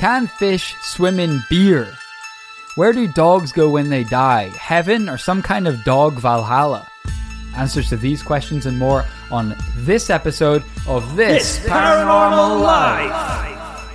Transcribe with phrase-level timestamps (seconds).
[0.00, 1.92] Can fish swim in beer?
[2.74, 4.48] Where do dogs go when they die?
[4.56, 6.88] Heaven or some kind of dog Valhalla?
[7.54, 13.90] Answers to these questions and more on this episode of This, Paranormal Life.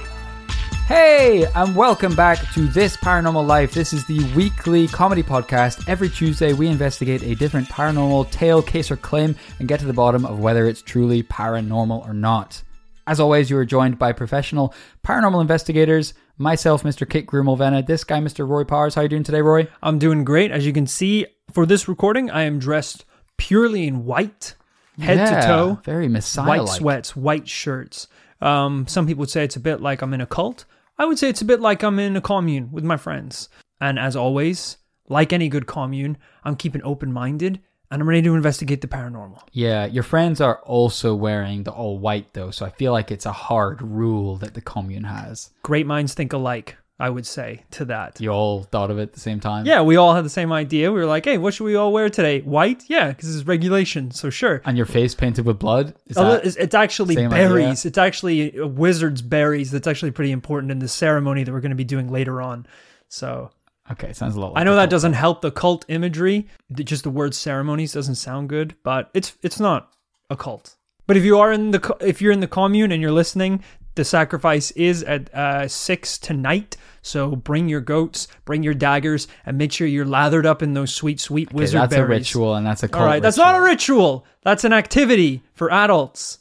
[0.85, 3.73] Hey, and welcome back to This Paranormal Life.
[3.73, 5.89] This is the weekly comedy podcast.
[5.89, 9.91] Every Tuesday, we investigate a different paranormal tale, case, or claim and get to the
[9.91, 12.61] bottom of whether it's truly paranormal or not.
[13.07, 17.07] As always, you are joined by professional paranormal investigators, myself, Mr.
[17.07, 18.47] Kit Grumelvena, this guy, Mr.
[18.47, 18.95] Rory Powers.
[18.95, 19.67] How are you doing today, Rory?
[19.83, 20.51] I'm doing great.
[20.51, 23.05] As you can see, for this recording, I am dressed
[23.37, 24.55] purely in white,
[24.99, 28.07] head Yeah, to toe, Very Messiah white sweats, white shirts.
[28.41, 30.65] Um, some people would say it's a bit like I'm in a cult.
[30.97, 33.49] I would say it's a bit like I'm in a commune with my friends.
[33.79, 34.77] And as always,
[35.09, 37.59] like any good commune, I'm keeping open minded
[37.95, 39.39] and I'm ready to investigate the paranormal.
[39.53, 43.25] Yeah, your friends are also wearing the all white though, so I feel like it's
[43.25, 45.51] a hard rule that the commune has.
[45.63, 48.19] Great minds think alike, I would say to that.
[48.19, 49.65] You all thought of it at the same time?
[49.65, 50.91] Yeah, we all had the same idea.
[50.91, 52.41] We were like, hey, what should we all wear today?
[52.41, 52.83] White?
[52.89, 54.61] Yeah, because it's regulation, so sure.
[54.65, 55.95] And your face painted with blood?
[56.07, 57.85] Is It's, actually berries.
[57.85, 59.71] It's actually a wizard's berries.
[59.71, 62.67] That's actually pretty important in the ceremony that we're going to be doing later on.
[63.07, 63.51] So
[63.91, 66.47] okay, sounds a lot like I know that doesn't help the cult imagery.
[66.73, 69.93] Just the word ceremonies doesn't sound good, but it's it's not
[70.29, 70.75] a cult.
[71.07, 73.63] But if you are in the if you're in the commune and you're listening,
[73.95, 76.77] the sacrifice is at uh, six tonight.
[77.01, 80.93] So bring your goats, bring your daggers, and make sure you're lathered up in those
[80.93, 83.55] sweet, sweet Okay, wizard that's a ritual and that's a cult All right, that's not
[83.55, 84.25] a ritual.
[84.43, 86.39] That's an activity for adults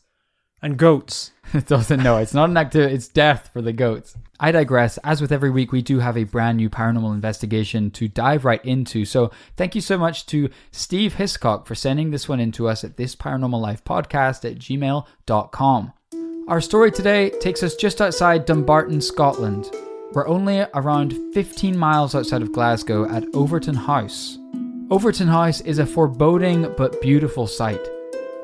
[0.64, 1.30] and goats.
[1.54, 2.16] it doesn't know.
[2.16, 2.94] It's not an activity.
[2.94, 4.16] It's death for the goats.
[4.40, 4.98] I digress.
[5.04, 8.64] As with every week, we do have a brand new paranormal investigation to dive right
[8.64, 9.04] into.
[9.04, 12.82] So thank you so much to Steve Hiscock for sending this one in to us
[12.82, 15.92] at this paranormal life podcast at gmail.com.
[16.48, 19.70] Our story today takes us just outside Dumbarton, Scotland.
[20.12, 24.38] We're only around 15 miles outside of Glasgow at Overton House.
[24.90, 27.80] Overton House is a foreboding but beautiful sight.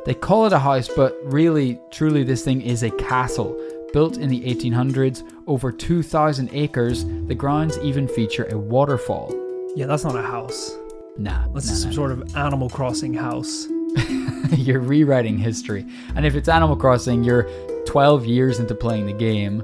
[0.07, 3.55] They call it a house, but really, truly, this thing is a castle.
[3.93, 9.35] Built in the 1800s, over 2,000 acres, the grounds even feature a waterfall.
[9.77, 10.77] Yeah, that's not a house.
[11.19, 13.67] Nah, That's nah, some nah, sort of Animal Crossing house.
[14.57, 15.85] you're rewriting history.
[16.15, 17.49] And if it's Animal Crossing, you're
[17.87, 19.63] 12 years into playing the game,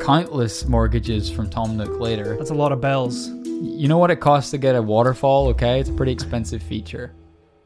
[0.00, 2.36] countless mortgages from Tom Nook later.
[2.38, 3.28] That's a lot of bells.
[3.44, 5.80] You know what it costs to get a waterfall, okay?
[5.80, 7.12] It's a pretty expensive feature.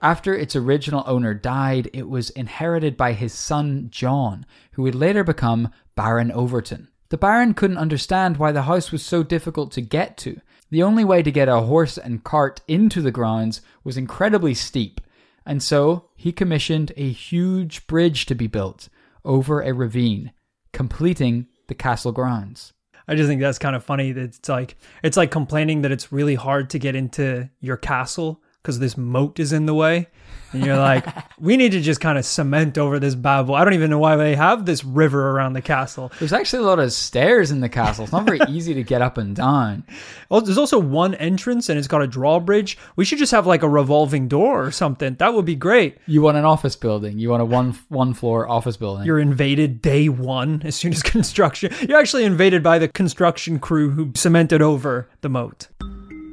[0.03, 5.23] After its original owner died, it was inherited by his son John, who would later
[5.23, 6.89] become Baron Overton.
[7.11, 10.41] The Baron couldn't understand why the house was so difficult to get to.
[10.71, 15.01] The only way to get a horse and cart into the grounds was incredibly steep,
[15.45, 18.89] and so he commissioned a huge bridge to be built
[19.25, 20.33] over a ravine,
[20.73, 22.73] completing the castle grounds.
[23.07, 26.13] I just think that's kind of funny that it's like it's like complaining that it's
[26.13, 30.09] really hard to get into your castle because this moat is in the way.
[30.53, 31.07] And you're like,
[31.39, 33.55] we need to just kind of cement over this babble.
[33.55, 36.11] I don't even know why they have this river around the castle.
[36.19, 38.03] There's actually a lot of stairs in the castle.
[38.05, 39.85] It's not very easy to get up and down.
[40.29, 42.77] Oh, there's also one entrance and it's got a drawbridge.
[42.97, 45.15] We should just have like a revolving door or something.
[45.15, 45.99] That would be great.
[46.07, 47.19] You want an office building.
[47.19, 49.07] You want a one one floor office building.
[49.07, 51.73] You're invaded day one as soon as construction.
[51.89, 55.69] You're actually invaded by the construction crew who cemented over the moat.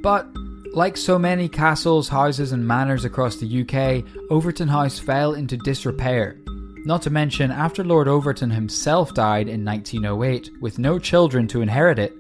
[0.02, 0.28] but
[0.74, 6.38] like so many castles, houses, and manors across the UK, Overton House fell into disrepair.
[6.86, 12.00] Not to mention, after Lord Overton himself died in 1908 with no children to inherit
[12.00, 12.14] it,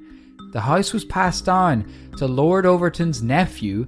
[0.51, 3.85] the house was passed down to Lord Overton's nephew,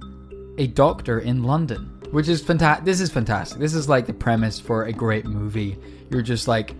[0.58, 1.96] a doctor in London.
[2.12, 2.84] Which is fantastic.
[2.84, 3.58] This is fantastic.
[3.58, 5.78] This is like the premise for a great movie.
[6.10, 6.74] You're just like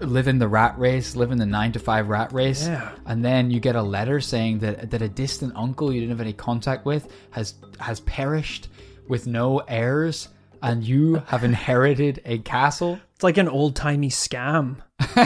[0.00, 2.90] living the rat race, living the nine to five rat race, Yeah.
[3.06, 6.20] and then you get a letter saying that that a distant uncle you didn't have
[6.20, 8.68] any contact with has has perished
[9.08, 10.28] with no heirs,
[10.62, 14.76] and you have inherited a castle It's like an old timey scam.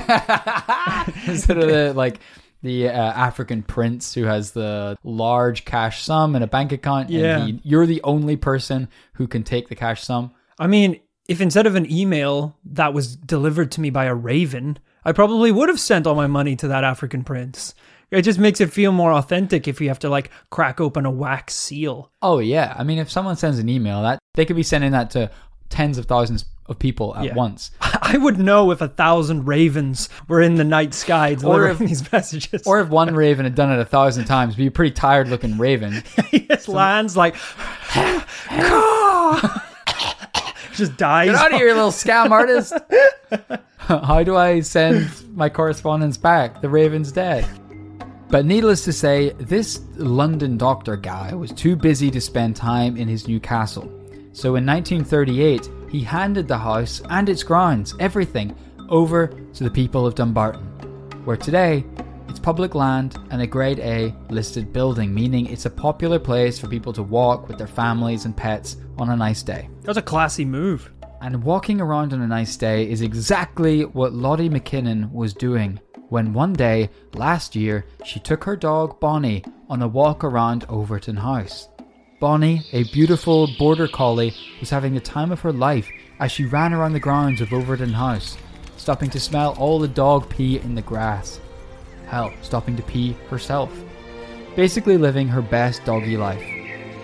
[1.27, 2.21] instead of the like
[2.63, 7.09] the uh, African prince who has the large cash sum in a bank account.
[7.11, 7.39] Yeah.
[7.39, 10.33] and he, you're the only person who can take the cash sum.
[10.59, 11.01] I mean,
[11.31, 15.53] if instead of an email that was delivered to me by a raven, I probably
[15.53, 17.75] would have sent all my money to that African prince.
[18.11, 21.11] It just makes it feel more authentic if you have to like crack open a
[21.11, 22.11] wax seal.
[22.21, 25.11] Oh yeah, I mean, if someone sends an email, that they could be sending that
[25.13, 25.31] to
[25.69, 27.35] tens of thousands of people at Yeah.
[27.35, 27.71] once.
[27.81, 32.11] I would know if a thousand ravens were in the night sky delivering if- these
[32.13, 32.67] messages.
[32.67, 35.57] Or if one raven had done it a thousand times, be a pretty tired looking
[35.59, 36.03] raven.
[36.33, 37.37] he just lands like
[40.81, 41.31] just dies.
[41.31, 42.75] Get out of here, you little scam artist.
[43.79, 46.61] How do I send my correspondence back?
[46.61, 47.47] The raven's dead.
[48.29, 53.09] But needless to say, this London doctor guy was too busy to spend time in
[53.09, 53.85] his new castle.
[54.33, 58.57] So in 1938, he handed the house and its grounds, everything,
[58.89, 60.65] over to the people of Dumbarton,
[61.25, 61.85] where today
[62.31, 66.69] it's public land and a Grade A listed building, meaning it's a popular place for
[66.69, 69.69] people to walk with their families and pets on a nice day.
[69.81, 70.93] That was a classy move.
[71.21, 76.33] And walking around on a nice day is exactly what Lottie McKinnon was doing when
[76.33, 81.69] one day last year she took her dog Bonnie on a walk around Overton House.
[82.21, 85.89] Bonnie, a beautiful border collie, was having the time of her life
[86.21, 88.37] as she ran around the grounds of Overton House,
[88.77, 91.41] stopping to smell all the dog pee in the grass.
[92.11, 93.73] Hell, stopping to pee herself.
[94.57, 96.43] Basically living her best doggy life.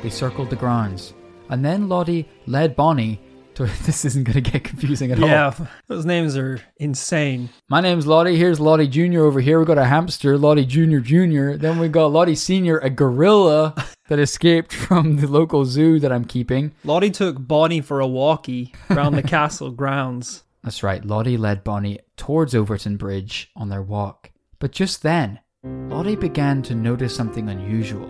[0.03, 1.15] They circled the grounds,
[1.49, 3.21] and then Lottie led Bonnie
[3.55, 3.67] to.
[3.85, 5.29] This isn't going to get confusing at all.
[5.29, 5.55] Yeah,
[5.87, 7.51] those names are insane.
[7.69, 8.37] My name's Lottie.
[8.37, 9.21] Here's Lottie Jr.
[9.21, 9.61] over here.
[9.61, 10.99] We got a hamster, Lottie Jr.
[10.99, 11.53] Jr.
[11.53, 13.77] Then we got Lottie Sr., a gorilla
[14.09, 16.75] that escaped from the local zoo that I'm keeping.
[16.83, 20.43] Lottie took Bonnie for a walkie around the castle grounds.
[20.65, 24.33] That's right, Lottie led Bonnie towards Overton Bridge on their walk.
[24.59, 28.09] But just then, Lottie began to notice something unusual.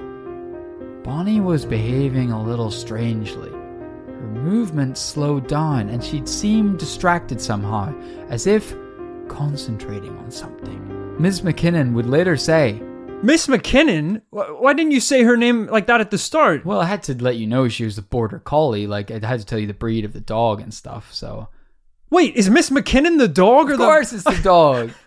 [1.03, 3.51] Bonnie was behaving a little strangely.
[3.51, 7.95] Her movements slowed down and she'd seem distracted somehow,
[8.29, 8.75] as if
[9.29, 11.21] concentrating on something.
[11.21, 11.43] Ms.
[11.43, 12.81] McKinnon would later say,
[13.23, 14.21] Miss McKinnon?
[14.31, 16.67] Why didn't you say her name like that at the start?
[16.67, 18.87] Well, I had to let you know she was a border collie.
[18.87, 21.49] Like, I had to tell you the breed of the dog and stuff, so.
[22.11, 23.73] Wait, is Miss McKinnon the dog or the.
[23.75, 23.85] Of the?
[23.85, 24.91] course, it's the dog.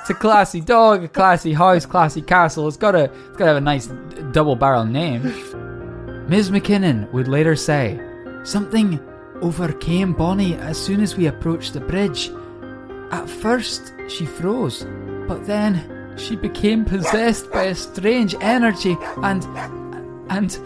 [0.00, 2.68] It's a classy dog, a classy house, classy castle.
[2.68, 3.86] It's got a, it's got to have a nice
[4.32, 5.22] double barrel name.
[6.28, 6.50] Ms.
[6.50, 8.00] McKinnon would later say,
[8.44, 9.00] Something
[9.40, 12.30] overcame Bonnie as soon as we approached the bridge.
[13.10, 14.86] At first, she froze,
[15.28, 19.44] but then she became possessed by a strange energy and,
[20.30, 20.58] and,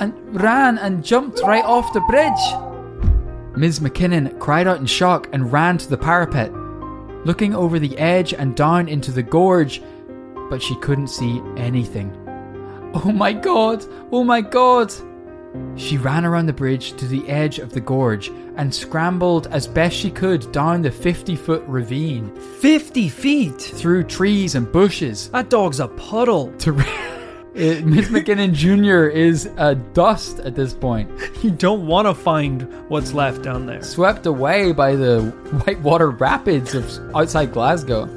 [0.00, 3.56] and ran and jumped right off the bridge.
[3.56, 3.80] Ms.
[3.80, 6.52] McKinnon cried out in shock and ran to the parapet,
[7.26, 9.82] looking over the edge and down into the gorge,
[10.48, 12.10] but she couldn't see anything.
[12.94, 13.84] Oh my god!
[14.12, 14.92] Oh my god!
[15.74, 19.96] She ran around the bridge to the edge of the gorge and scrambled as best
[19.96, 23.60] she could down the 50 foot ravine, 50 feet.
[23.60, 25.28] through trees and bushes.
[25.30, 26.52] That dog's a puddle.
[26.58, 26.72] To
[27.56, 29.06] It- Miss McKinnon Jr.
[29.08, 31.10] is a dust at this point,
[31.42, 33.82] You don't want to find what's left down there.
[33.82, 35.22] swept away by the
[35.64, 36.84] whitewater rapids of
[37.16, 38.08] outside Glasgow.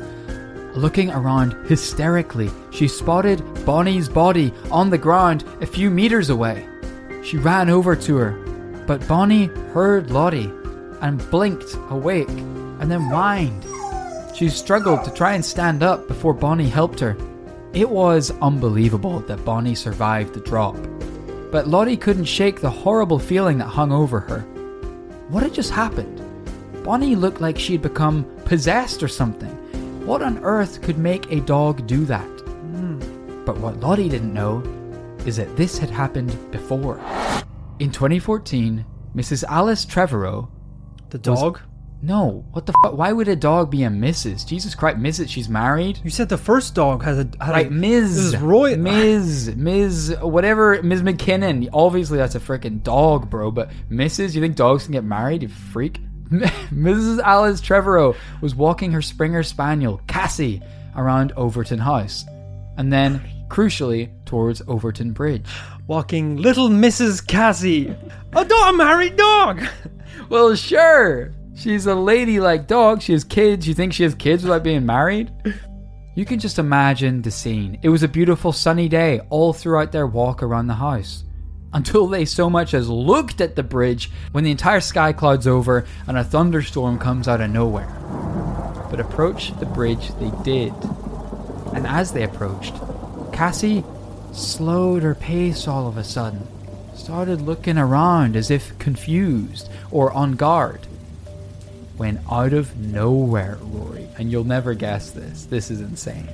[0.75, 6.67] Looking around hysterically, she spotted Bonnie's body on the ground a few meters away.
[7.23, 8.31] She ran over to her,
[8.87, 10.51] but Bonnie heard Lottie
[11.01, 12.29] and blinked awake
[12.79, 13.65] and then whined.
[14.35, 17.15] She struggled to try and stand up before Bonnie helped her.
[17.73, 20.75] It was unbelievable that Bonnie survived the drop,
[21.51, 24.39] but Lottie couldn't shake the horrible feeling that hung over her.
[25.29, 26.19] What had just happened?
[26.83, 29.51] Bonnie looked like she'd become possessed or something.
[30.03, 32.27] What on earth could make a dog do that?
[33.45, 34.63] But what Lottie didn't know
[35.27, 36.99] is that this had happened before.
[37.77, 38.83] In 2014,
[39.15, 39.43] Mrs.
[39.43, 40.49] Alice Trevorrow.
[41.11, 41.59] The dog?
[42.01, 42.93] No, what the fuck?
[42.97, 44.47] Why would a dog be a Mrs.?
[44.47, 45.27] Jesus Christ, Mrs.
[45.29, 45.99] She's married?
[46.03, 47.27] You said the first dog has a.
[47.43, 48.15] Had Right, a Ms.
[48.15, 48.77] This is Rory.
[48.77, 49.53] Ms.
[49.57, 50.15] Ms.
[50.21, 51.01] Whatever, Ms.
[51.01, 51.67] McKinnon.
[51.73, 53.51] Obviously, that's a freaking dog, bro.
[53.51, 54.33] But Mrs.
[54.33, 55.41] You think dogs can get married?
[55.43, 55.99] You freak.
[56.29, 57.19] Mrs.
[57.19, 60.61] Alice Trevorrow was walking her Springer Spaniel, Cassie,
[60.95, 62.23] around Overton House.
[62.77, 65.45] And then, crucially, towards Overton Bridge.
[65.87, 67.25] Walking little Mrs.
[67.27, 67.93] Cassie.
[68.33, 69.63] A dog, a married dog.
[70.29, 71.33] Well, sure.
[71.59, 73.01] She's a ladylike dog.
[73.01, 73.67] She has kids.
[73.67, 75.29] You think she has kids without being married?
[76.15, 77.77] You can just imagine the scene.
[77.81, 81.25] It was a beautiful sunny day all throughout their walk around the house.
[81.73, 85.85] Until they so much as looked at the bridge when the entire sky clouds over
[86.07, 87.93] and a thunderstorm comes out of nowhere.
[88.89, 90.73] But approach the bridge they did.
[91.73, 92.75] And as they approached,
[93.33, 93.83] Cassie
[94.31, 96.47] slowed her pace all of a sudden,
[96.95, 100.87] started looking around as if confused or on guard.
[101.99, 106.29] When out of nowhere, Rory, and you'll never guess this, this is insane.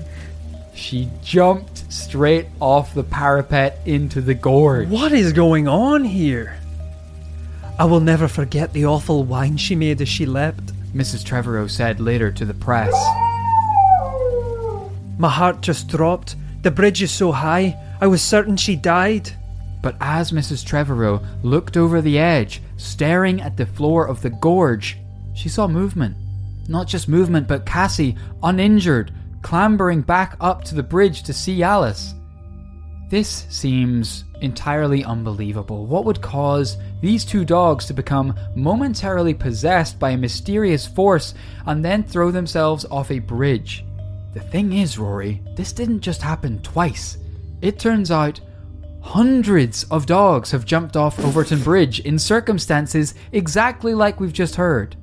[0.75, 4.89] She jumped straight off the parapet into the gorge.
[4.89, 6.55] What is going on here?
[7.79, 10.67] I will never forget the awful whine she made as she leapt.
[10.93, 11.25] Mrs.
[11.25, 12.93] Trevorrow said later to the press.
[15.17, 16.35] My heart just dropped.
[16.61, 19.31] The bridge is so high, I was certain she died.
[19.81, 20.63] But as Mrs.
[20.63, 24.99] Trevorrow looked over the edge, staring at the floor of the gorge,
[25.35, 26.17] she saw movement.
[26.67, 29.11] Not just movement, but Cassie, uninjured,
[29.43, 32.15] clambering back up to the bridge to see Alice.
[33.09, 35.85] This seems entirely unbelievable.
[35.85, 41.35] What would cause these two dogs to become momentarily possessed by a mysterious force
[41.67, 43.85] and then throw themselves off a bridge?
[44.33, 47.17] The thing is, Rory, this didn't just happen twice.
[47.61, 48.41] It turns out
[49.01, 54.97] hundreds of dogs have jumped off Overton Bridge in circumstances exactly like we've just heard.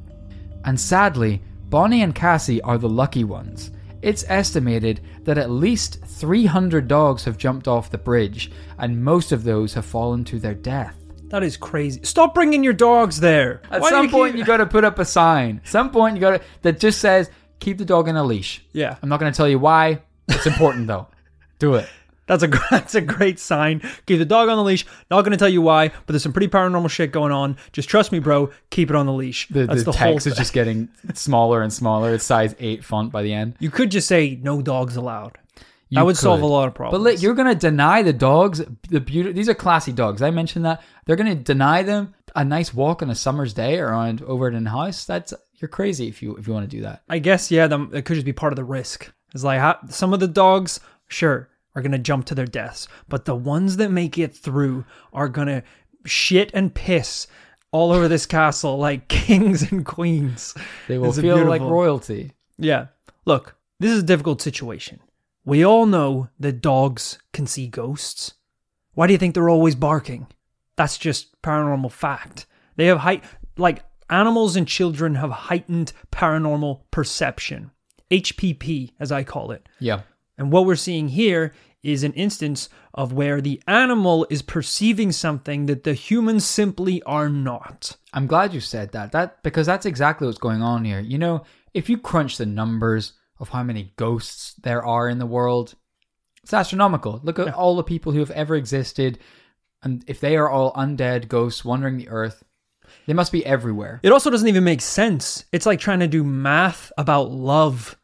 [0.65, 3.71] And sadly, Bonnie and Cassie are the lucky ones.
[4.03, 9.45] It's estimated that at least 300 dogs have jumped off the bridge, and most of
[9.45, 10.97] those have fallen to their death.
[11.29, 12.01] That is crazy.
[12.03, 13.63] Stop bringing your dogs there.
[13.71, 15.61] At Why some you point, keep- you got to put up a sign.
[15.65, 18.63] Some point, you got to that just says keep the dog on a leash.
[18.73, 18.97] Yeah.
[19.03, 20.03] I'm not going to tell you why.
[20.29, 21.07] It's important though.
[21.59, 21.89] Do it.
[22.39, 23.81] That's a that's a great sign.
[24.07, 24.87] Keep the dog on the leash.
[25.11, 27.57] Not going to tell you why, but there's some pretty paranormal shit going on.
[27.73, 28.51] Just trust me, bro.
[28.71, 29.49] Keep it on the leash.
[29.49, 30.13] The, that's the, the, whole.
[30.13, 32.15] text is just getting smaller and smaller.
[32.15, 33.57] It's size eight font by the end.
[33.59, 35.39] You could just say no dogs allowed.
[35.91, 37.05] You that would solve a lot of problems.
[37.05, 39.33] But you're gonna deny the dogs the beauty.
[39.33, 40.23] These are classy dogs.
[40.23, 44.23] I mentioned that they're gonna deny them a nice walk on a summer's day around
[44.23, 45.05] Overton House.
[45.05, 47.03] That's you're crazy if you if you want to do that.
[47.11, 49.13] I guess yeah, them it could just be part of the risk.
[49.35, 53.25] It's like ha- some of the dogs, sure, are gonna jump to their deaths, but
[53.25, 55.63] the ones that make it through are gonna
[56.05, 57.27] shit and piss
[57.71, 60.55] all over this castle like kings and queens.
[60.89, 62.33] They will feel like royalty.
[62.59, 62.89] Yeah.
[63.25, 65.01] Look, this is a difficult situation.
[65.45, 68.35] We all know that dogs can see ghosts.
[68.95, 70.27] Why do you think they're always barking?
[70.77, 72.47] That's just paranormal fact.
[72.77, 73.25] They have height
[73.57, 77.71] like animals and children have heightened paranormal perception.
[78.11, 79.69] HPP as I call it.
[79.81, 80.03] Yeah.
[80.39, 85.67] And what we're seeing here is an instance of where the animal is perceiving something
[85.67, 87.97] that the humans simply are not.
[88.13, 89.13] I'm glad you said that.
[89.13, 91.01] That because that's exactly what's going on here.
[91.01, 95.27] You know, if you crunch the numbers of how many ghosts there are in the
[95.27, 95.75] world,
[96.43, 97.21] it's astronomical.
[97.23, 99.19] Look at all the people who have ever existed,
[99.83, 102.43] and if they are all undead ghosts wandering the earth,
[103.07, 104.01] they must be everywhere.
[104.03, 105.45] It also doesn't even make sense.
[105.53, 107.97] It's like trying to do math about love.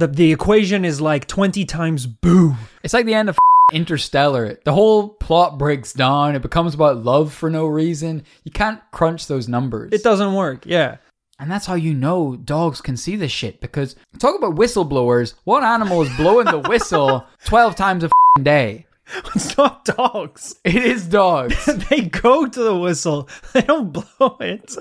[0.00, 2.54] The the equation is like 20 times boo.
[2.82, 3.38] It's like the end of
[3.74, 4.58] Interstellar.
[4.64, 6.34] The whole plot breaks down.
[6.34, 8.24] It becomes about love for no reason.
[8.42, 9.92] You can't crunch those numbers.
[9.92, 10.64] It doesn't work.
[10.64, 10.96] Yeah.
[11.38, 13.60] And that's how you know dogs can see this shit.
[13.60, 15.34] Because talk about whistleblowers.
[15.44, 18.10] What animal is blowing the whistle 12 times a
[18.42, 18.86] day.
[19.34, 20.56] It's not dogs.
[20.64, 21.66] It is dogs.
[21.90, 23.28] They go to the whistle.
[23.52, 24.74] They don't blow it.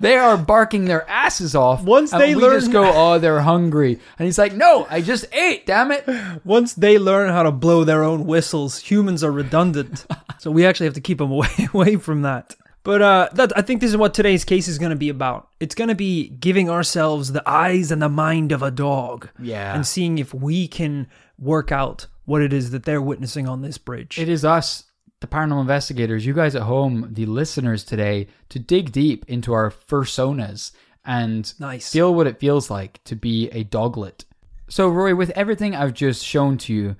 [0.00, 1.82] They are barking their asses off.
[1.82, 3.98] Once they learn- just go, oh, they're hungry.
[4.18, 6.08] And he's like, no, I just ate, damn it.
[6.44, 10.06] Once they learn how to blow their own whistles, humans are redundant.
[10.38, 12.54] so we actually have to keep them away away from that.
[12.82, 15.48] But uh, that, I think this is what today's case is going to be about.
[15.58, 19.28] It's going to be giving ourselves the eyes and the mind of a dog.
[19.40, 19.74] Yeah.
[19.74, 23.78] And seeing if we can work out what it is that they're witnessing on this
[23.78, 24.18] bridge.
[24.18, 24.84] It is us,
[25.20, 29.70] the paranormal investigators, you guys at home, the listeners today, to dig deep into our
[29.70, 30.72] fursonas
[31.04, 31.90] and Nice.
[31.90, 34.24] feel what it feels like to be a doglet.
[34.68, 36.96] So, Rory, with everything I've just shown to you,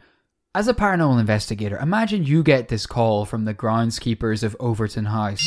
[0.54, 5.42] as a paranormal investigator, imagine you get this call from the groundskeepers of Overton House.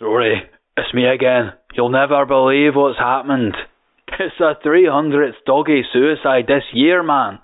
[0.00, 0.42] Rory,
[0.76, 1.52] it's me again.
[1.74, 3.54] You'll never believe what's happened.
[4.18, 7.38] It's the 300th doggy suicide this year, man.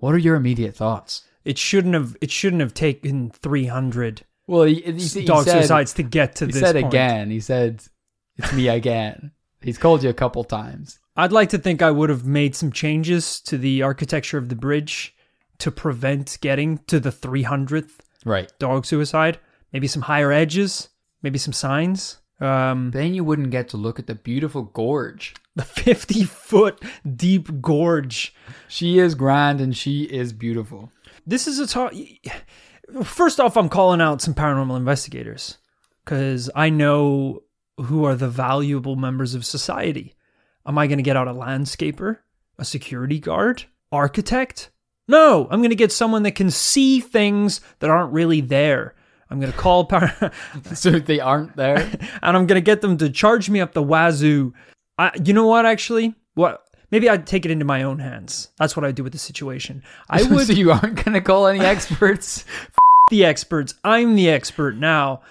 [0.00, 1.24] What are your immediate thoughts?
[1.42, 2.16] it shouldn't have.
[2.20, 6.36] It shouldn't have taken three hundred Well, he, he, he dog said, suicides to get
[6.36, 6.86] to He this He said point.
[6.92, 7.30] again.
[7.30, 7.82] He said,
[8.36, 9.30] "It's me again."
[9.62, 10.98] He's called you a couple times.
[11.16, 14.54] I'd like to think I would have made some changes to the architecture of the
[14.56, 15.14] bridge
[15.58, 18.50] to prevent getting to the 300th Right.
[18.58, 19.38] dog suicide.
[19.72, 20.88] Maybe some higher edges,
[21.22, 22.19] maybe some signs.
[22.40, 25.34] Um, Then you wouldn't get to look at the beautiful gorge.
[25.56, 26.82] the 50 foot
[27.16, 28.34] deep gorge.
[28.68, 30.90] She is grand and she is beautiful.
[31.26, 31.92] This is a talk.
[33.04, 35.58] First off, I'm calling out some paranormal investigators
[36.04, 37.42] because I know
[37.78, 40.14] who are the valuable members of society.
[40.66, 42.18] Am I going to get out a landscaper,
[42.58, 44.70] a security guard, architect?
[45.08, 48.94] No, I'm going to get someone that can see things that aren't really there.
[49.30, 50.32] I'm going to call par-
[50.74, 51.76] So they aren't there.
[52.22, 54.52] and I'm going to get them to charge me up the wazoo.
[54.98, 55.66] I, you know what?
[55.66, 56.64] Actually, what?
[56.90, 58.48] Maybe I'd take it into my own hands.
[58.58, 59.82] That's what I do with the situation.
[60.08, 62.44] I would so you aren't going to call any experts.
[63.10, 63.74] the experts.
[63.84, 65.22] I'm the expert now.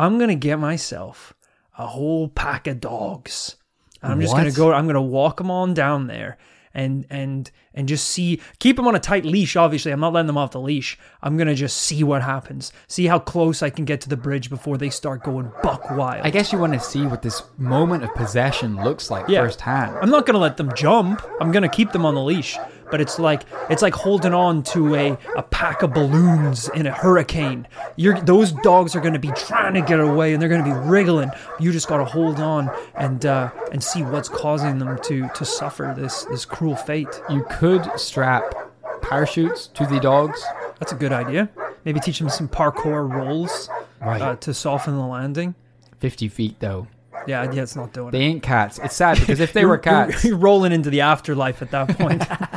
[0.00, 1.34] I'm gonna get myself
[1.78, 3.56] a whole pack of dogs.
[4.02, 4.72] And I'm just gonna go.
[4.72, 6.38] I'm gonna walk them on down there,
[6.74, 9.92] and and and just see keep them on a tight leash obviously.
[9.92, 10.98] I'm not letting them off the leash.
[11.22, 12.72] I'm gonna just see what happens.
[12.88, 16.24] See how close i can get to the bridge before they start going buck wild.
[16.24, 19.42] I guess you want to see what this moment of possession looks like Yeah.
[19.42, 19.96] firsthand.
[20.00, 21.22] i'm not gonna let them jump.
[21.40, 22.56] I'm gonna keep them on the leash
[22.90, 26.92] but it's like it's like holding on to a, a pack of balloons in a
[26.92, 27.66] hurricane
[27.96, 31.30] you're those dogs are gonna be trying to get away and they're gonna be wriggling
[31.58, 35.94] you just gotta hold on and uh, and see what's causing them to to suffer
[35.96, 38.54] this this cruel fate You could strap
[39.02, 40.42] parachutes to the dogs.
[40.78, 41.48] That's a good idea.
[41.84, 43.68] Maybe teach them some parkour rolls
[44.00, 44.20] Right.
[44.20, 45.54] uh, to soften the landing.
[45.98, 46.86] 50 feet, though.
[47.26, 48.28] Yeah, yeah, it's not doing They it.
[48.28, 48.78] ain't cats.
[48.78, 51.98] It's sad because if they were cats, you're, you're rolling into the afterlife at that
[51.98, 52.22] point.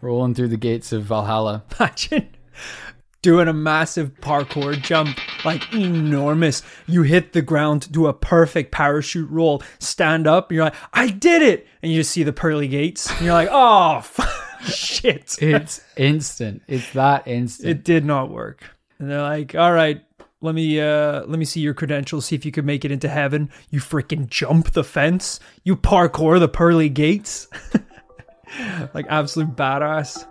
[0.00, 1.64] rolling through the gates of Valhalla.
[1.80, 2.28] Imagine
[3.22, 6.62] doing a massive parkour jump, like enormous.
[6.86, 11.10] You hit the ground, do a perfect parachute roll, stand up, and you're like, I
[11.10, 11.66] did it!
[11.82, 14.06] And you just see the pearly gates, and you're like, oh,
[14.64, 15.36] shit.
[15.40, 16.62] It's instant.
[16.68, 17.68] It's that instant.
[17.68, 18.62] it did not work.
[18.98, 20.02] And they're like, all right,
[20.40, 23.08] let me uh let me see your credentials, see if you could make it into
[23.08, 23.50] heaven.
[23.70, 25.40] You freaking jump the fence.
[25.64, 27.48] You parkour the pearly gates.
[28.94, 30.26] like absolute badass.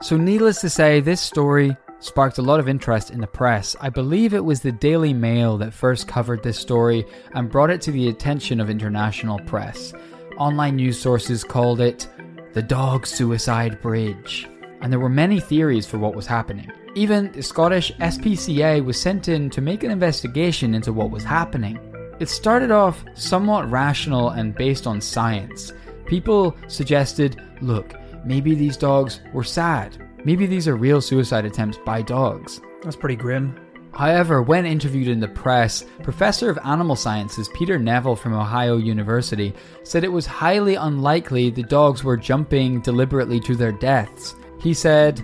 [0.00, 3.74] So, needless to say, this story sparked a lot of interest in the press.
[3.80, 7.80] I believe it was the Daily Mail that first covered this story and brought it
[7.82, 9.92] to the attention of international press.
[10.38, 12.06] Online news sources called it
[12.54, 14.48] the Dog Suicide Bridge,
[14.80, 16.70] and there were many theories for what was happening.
[16.94, 21.78] Even the Scottish SPCA was sent in to make an investigation into what was happening.
[22.18, 25.72] It started off somewhat rational and based on science.
[26.08, 29.96] People suggested look, maybe these dogs were sad.
[30.24, 32.60] Maybe these are real suicide attempts by dogs.
[32.82, 33.54] That's pretty grim.
[33.92, 39.52] However, when interviewed in the press, Professor of Animal Sciences Peter Neville from Ohio University
[39.82, 44.34] said it was highly unlikely the dogs were jumping deliberately to their deaths.
[44.60, 45.22] He said,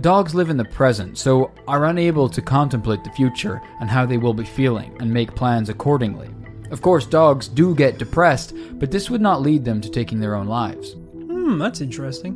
[0.00, 4.18] Dogs live in the present, so are unable to contemplate the future and how they
[4.18, 6.28] will be feeling and make plans accordingly.
[6.72, 10.34] Of course, dogs do get depressed, but this would not lead them to taking their
[10.34, 10.94] own lives.
[10.94, 12.34] Hmm, that's interesting.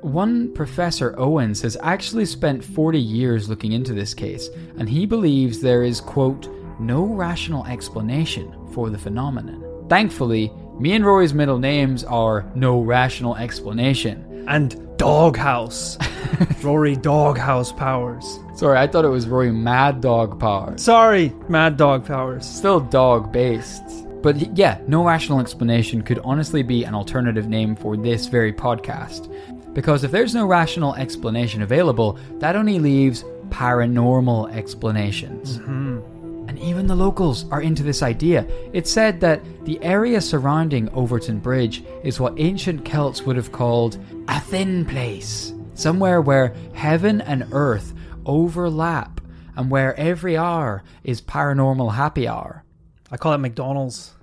[0.00, 5.60] One Professor Owens has actually spent 40 years looking into this case, and he believes
[5.60, 6.48] there is, quote,
[6.80, 9.62] no rational explanation for the phenomenon.
[9.88, 14.44] Thankfully, me and Rory's middle names are No Rational Explanation.
[14.48, 15.98] And Doghouse.
[16.62, 18.38] Rory Doghouse Powers.
[18.54, 20.82] Sorry, I thought it was Rory Mad Dog Powers.
[20.82, 22.46] Sorry, Mad Dog Powers.
[22.46, 23.82] Still dog based.
[24.22, 29.32] But yeah, no rational explanation could honestly be an alternative name for this very podcast.
[29.74, 35.58] Because if there's no rational explanation available, that only leaves paranormal explanations.
[35.58, 36.15] Mm-hmm.
[36.56, 38.46] And even the locals are into this idea.
[38.72, 43.98] It's said that the area surrounding Overton Bridge is what ancient Celts would have called
[44.26, 45.52] a thin place.
[45.74, 47.92] Somewhere where heaven and earth
[48.24, 49.20] overlap
[49.54, 52.64] and where every hour is paranormal happy hour.
[53.10, 54.15] I call it McDonald's.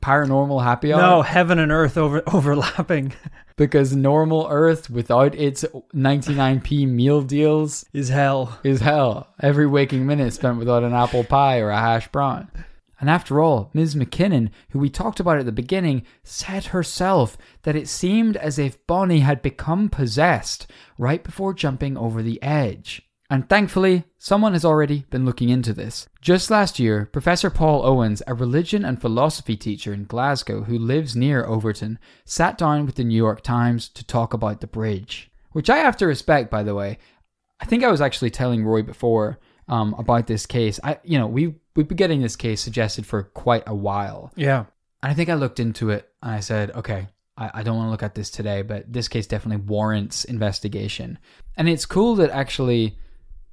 [0.00, 1.00] Paranormal happy hour?
[1.00, 3.12] No, heaven and earth over overlapping
[3.56, 8.58] Because normal earth without its 99p meal deals is hell.
[8.62, 9.34] is hell.
[9.40, 12.50] Every waking minute spent without an apple pie or a hash brown.
[13.00, 13.94] And after all, Ms.
[13.94, 18.84] McKinnon, who we talked about at the beginning, said herself that it seemed as if
[18.86, 23.07] Bonnie had become possessed right before jumping over the edge.
[23.30, 26.08] And thankfully, someone has already been looking into this.
[26.22, 31.14] Just last year, Professor Paul Owens, a religion and philosophy teacher in Glasgow who lives
[31.14, 35.30] near Overton, sat down with the New York Times to talk about the bridge.
[35.52, 36.98] Which I have to respect, by the way.
[37.60, 39.38] I think I was actually telling Rory before
[39.68, 40.80] um, about this case.
[40.82, 44.64] I, you know, we we've been getting this case suggested for quite a while, Yeah.
[45.02, 47.88] and I think I looked into it and I said, okay, I, I don't want
[47.88, 51.18] to look at this today, but this case definitely warrants investigation.
[51.56, 52.96] And it's cool that actually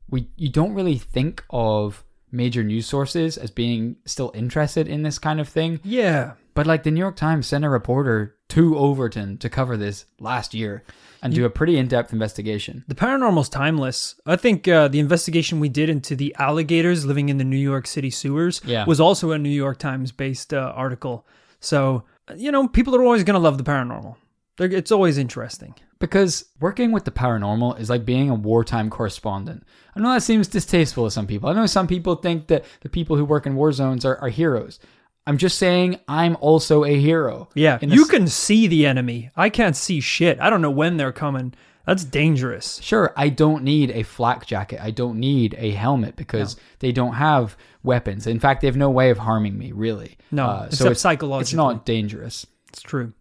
[0.10, 5.20] we you don't really think of major news sources as being still interested in this
[5.20, 5.80] kind of thing.
[5.84, 6.34] Yeah.
[6.54, 10.54] But like the New York Times sent a reporter to Overton to cover this last
[10.54, 10.84] year
[11.22, 12.84] and do a pretty in-depth investigation.
[12.88, 14.16] The paranormal's timeless.
[14.26, 17.88] I think uh, the investigation we did into the alligators living in the New York
[17.88, 18.86] City sewers Yeah.
[18.86, 21.26] was also a New York Times based uh, article.
[21.60, 22.04] So,
[22.36, 24.16] you know, people are always going to love the paranormal.
[24.60, 25.76] It's always interesting.
[26.00, 29.64] Because working with the paranormal is like being a wartime correspondent.
[29.96, 31.50] I know that seems distasteful to some people.
[31.50, 34.30] I know some people think that the people who work in war zones are, are
[34.30, 34.80] heroes.
[35.28, 37.50] I'm just saying I'm also a hero.
[37.56, 39.32] Yeah, you s- can see the enemy.
[39.36, 40.40] I can't see shit.
[40.40, 41.54] I don't know when they're coming.
[41.88, 42.80] That's dangerous.
[42.82, 44.80] Sure, I don't need a flak jacket.
[44.82, 48.28] I don't need a helmet because they don't have weapons.
[48.28, 50.18] In fact, they have no way of harming me, really.
[50.20, 51.42] Uh, No, except it's, psychologically.
[51.44, 52.46] It's not dangerous.
[52.70, 53.14] It's true.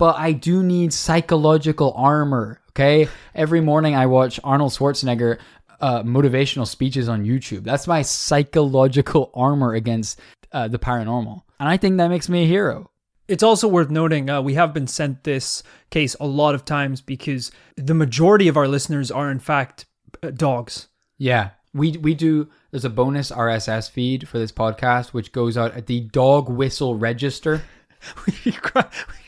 [0.00, 2.62] But I do need psychological armor.
[2.70, 3.06] Okay.
[3.34, 5.38] Every morning I watch Arnold Schwarzenegger
[5.78, 7.64] uh, motivational speeches on YouTube.
[7.64, 10.18] That's my psychological armor against
[10.52, 11.42] uh, the paranormal.
[11.58, 12.90] And I think that makes me a hero.
[13.28, 17.02] It's also worth noting uh, we have been sent this case a lot of times
[17.02, 19.84] because the majority of our listeners are, in fact,
[20.22, 20.88] uh, dogs.
[21.18, 21.50] Yeah.
[21.74, 25.88] We, we do, there's a bonus RSS feed for this podcast, which goes out at
[25.88, 27.62] the dog whistle register.
[28.44, 28.52] we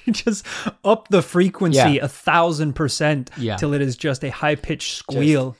[0.10, 0.46] just
[0.84, 2.04] up the frequency Yeah.
[2.04, 3.56] a thousand percent Yeah.
[3.56, 5.56] till it is just a high pitched squeal.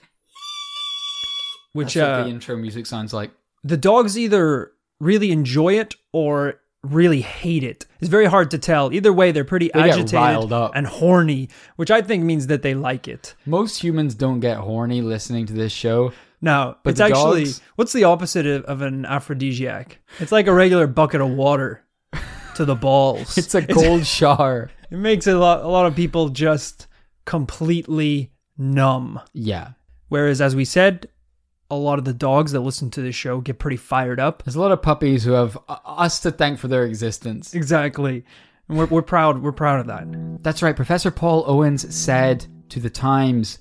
[1.73, 3.31] Which That's what uh, the intro music sounds like.
[3.65, 7.87] the dogs either really enjoy it or really hate it.
[8.01, 8.93] It's very hard to tell.
[8.93, 13.09] Either way, they're pretty They agitated and horny, which I think means that they like
[13.09, 13.35] it.
[13.47, 16.13] Most humans don't get horny listening to this show.
[16.41, 19.99] Now, But it's actually dogs- what's the opposite of, of an aphrodisiac?
[20.19, 21.85] It's like a regular bucket of water
[22.57, 23.37] to the balls.
[23.43, 24.71] It's a cold shower.
[24.91, 26.87] It makes a lot a lot of people just
[27.25, 29.21] completely numb.
[29.33, 29.71] Yeah.
[30.09, 31.09] Whereas, as we said,
[31.71, 34.43] a lot of the dogs that listen to this show get pretty fired up.
[34.43, 37.55] There's a lot of puppies who have us to thank for their existence.
[37.55, 38.27] Exactly,
[38.69, 40.43] and we're we're proud we're proud of that.
[40.43, 40.77] That's right.
[40.77, 43.59] Professor Paul Owens said to the Times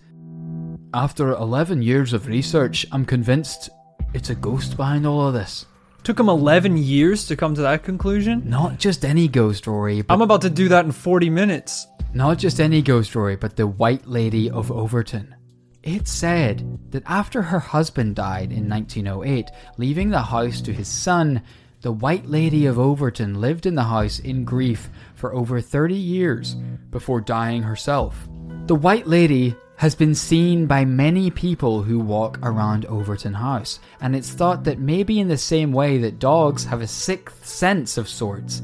[0.93, 3.69] After 11 years of research, I'm convinced
[4.13, 5.65] it's a ghost behind all of this.
[6.03, 8.41] Took him eleven years to come to that conclusion.
[8.45, 11.85] Not just any ghost story, but I'm about to do that in forty minutes.
[12.13, 15.35] Not just any ghost story, but the White Lady of Overton.
[15.83, 21.41] It's said that after her husband died in 1908, leaving the house to his son,
[21.81, 26.55] the White Lady of Overton lived in the house in grief for over 30 years
[26.91, 28.27] before dying herself.
[28.65, 34.15] The White Lady has been seen by many people who walk around Overton House, and
[34.15, 38.07] it's thought that maybe in the same way that dogs have a sixth sense of
[38.07, 38.61] sorts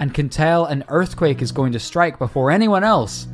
[0.00, 3.28] and can tell an earthquake is going to strike before anyone else,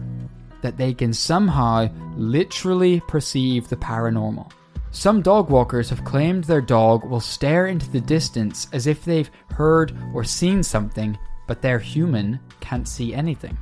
[0.60, 4.52] that they can somehow literally perceive the paranormal.
[4.90, 9.30] Some dog walkers have claimed their dog will stare into the distance as if they've
[9.52, 11.16] heard or seen something,
[11.48, 13.56] but their human can't see anything.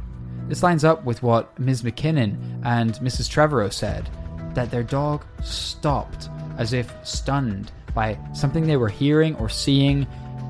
[0.50, 1.82] This lines up with what Ms.
[1.82, 3.30] McKinnon and Mrs.
[3.30, 4.10] Trevorrow said
[4.54, 10.08] that their dog stopped as if stunned by something they were hearing or seeing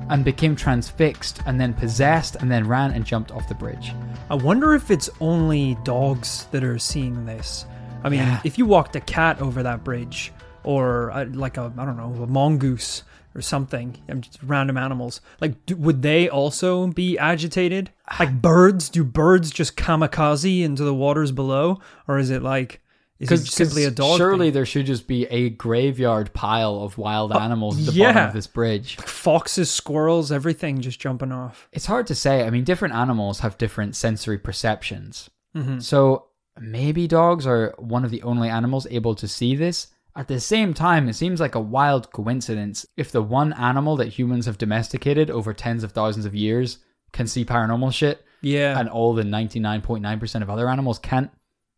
[0.09, 3.93] and became transfixed and then possessed and then ran and jumped off the bridge.
[4.31, 7.65] I wonder if it's only dogs that are seeing this.
[8.03, 8.41] I mean, Yeah.
[8.43, 10.33] if you walked a cat over that bridge,
[10.63, 15.21] or uh, like a I don't know a mongoose or something, um, just random animals,
[15.39, 17.91] like do, would they also be agitated?
[18.19, 22.81] Like birds, do birds just kamikaze into the waters below, or is it like
[23.21, 24.17] is it simply a dog?
[24.17, 24.53] Surely thing?
[24.53, 28.13] there should just be a graveyard pile of wild animals at the yeah.
[28.13, 28.95] bottom of this bridge.
[28.97, 31.69] foxes, squirrels, everything just jumping off.
[31.71, 32.43] It's hard to say.
[32.43, 35.29] I mean, different animals have different sensory perceptions.
[35.55, 35.79] Mm-hmm.
[35.79, 39.87] So maybe dogs are one of the only animals able to see this.
[40.15, 44.09] At the same time, it seems like a wild coincidence if the one animal that
[44.09, 46.79] humans have domesticated over tens of thousands of years
[47.13, 51.31] can see paranormal shit Yeah, and all the 99.9% of other animals can't.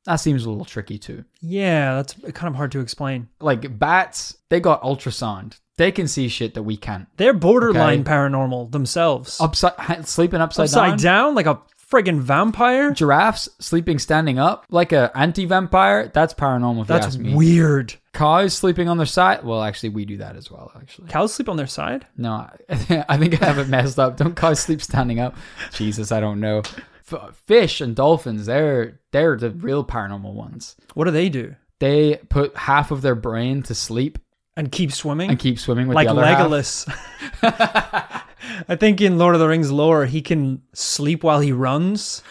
[0.06, 1.24] That seems a little tricky too.
[1.41, 3.30] yeah, that's kind of hard to explain.
[3.39, 5.60] Like bats, they got ultrasound.
[5.78, 7.08] They can see shit that we can't.
[7.17, 8.12] They're borderline Okay.
[8.12, 9.39] paranormal themselves.
[9.39, 12.91] Upside sleeping upside, Upside down, like a friggin' vampire.
[12.91, 16.10] Giraffes sleeping standing up like a anti-vampire.
[16.13, 16.86] That's paranormal.
[16.86, 17.96] That's weird.
[18.13, 19.43] Cows sleeping on their side.
[19.43, 20.71] Well, actually, we do that as well.
[20.76, 22.06] Actually, Cows sleep on their side.
[22.15, 22.56] no, I,
[23.10, 24.17] I think I have it messed up.
[24.17, 25.36] Don't cows sleep standing up?
[25.73, 26.62] Jesus, I don't know.
[27.12, 30.76] F- fish and dolphins, they're they're the real paranormal ones.
[30.93, 31.56] What do they do?
[31.80, 34.19] They put half of their brain to sleep
[34.56, 36.47] And keep swimming and keep swimming with like the other half.
[36.47, 36.88] Legolas.
[38.69, 42.21] I think in Lord of the Rings lore, he can sleep while he runs.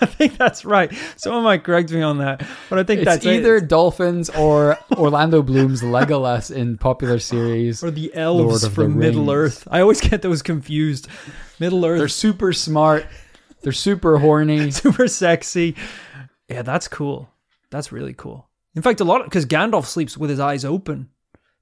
[0.02, 0.92] I think that's right.
[1.16, 3.68] Someone might correct me on that, but I think It's that's either it.
[3.68, 7.82] dolphins or Orlando Bloom's Legolas in popular series.
[7.84, 9.66] or the elves of the from Middle Earth.
[9.70, 11.08] I always get those confused.
[11.58, 11.98] Middle Earth.
[11.98, 13.06] They're super smart.
[13.62, 14.70] They're super horny.
[14.70, 15.76] super sexy.
[16.48, 17.28] Yeah, that's cool.
[17.70, 18.48] That's really cool.
[18.74, 21.10] In fact, a lot because Gandalf sleeps with his eyes open.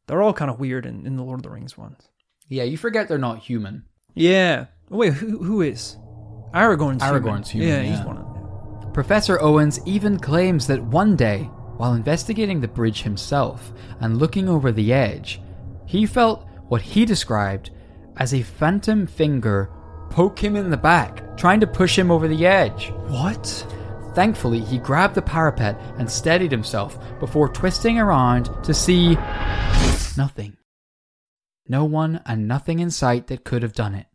[0.07, 2.09] They're all kind of weird in, in the Lord of the Rings ones.
[2.49, 3.85] Yeah, you forget they're not human.
[4.15, 4.67] Yeah.
[4.89, 5.97] Wait, who, who is?
[6.55, 7.23] Aragorn's human.
[7.23, 7.97] Aragorn's human, Yeah, yeah.
[7.97, 8.28] he's one of them.
[8.99, 11.45] Professor Owens even claims that one day,
[11.77, 15.41] while investigating the bridge himself and looking over the edge,
[15.87, 17.71] he felt what he described
[18.17, 19.71] as a phantom finger
[20.11, 22.91] poke him in the back, trying to push him over the edge.
[23.07, 23.47] What?
[24.17, 29.15] Thankfully, he grabbed the parapet and steadied himself before twisting around to see
[30.17, 30.57] nothing.
[31.69, 34.07] No one and nothing in sight that could have done it.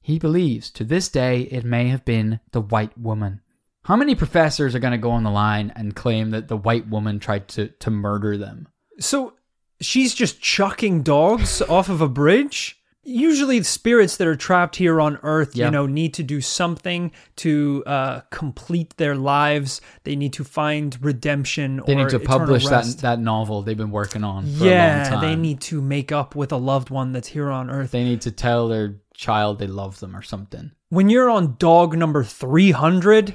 [0.00, 3.41] He believes to this day it may have been the white woman.
[3.84, 6.88] How many professors are going to go on the line and claim that the white
[6.88, 8.68] woman tried to, to murder them?
[9.00, 9.34] So
[9.80, 12.78] she's just chucking dogs off of a bridge?
[13.04, 15.64] Usually, the spirits that are trapped here on Earth, Yeah.
[15.64, 19.80] you know, need to do something to uh, complete their lives.
[20.04, 21.82] They need to find redemption.
[21.84, 23.00] They or need to publish that, rest.
[23.00, 26.36] that novel they've been working on for a long yeah, they need to make up
[26.36, 27.90] with a loved one that's here on Earth.
[27.90, 30.70] they need to tell their child they love them or something.
[30.90, 33.34] when you're on dog number 300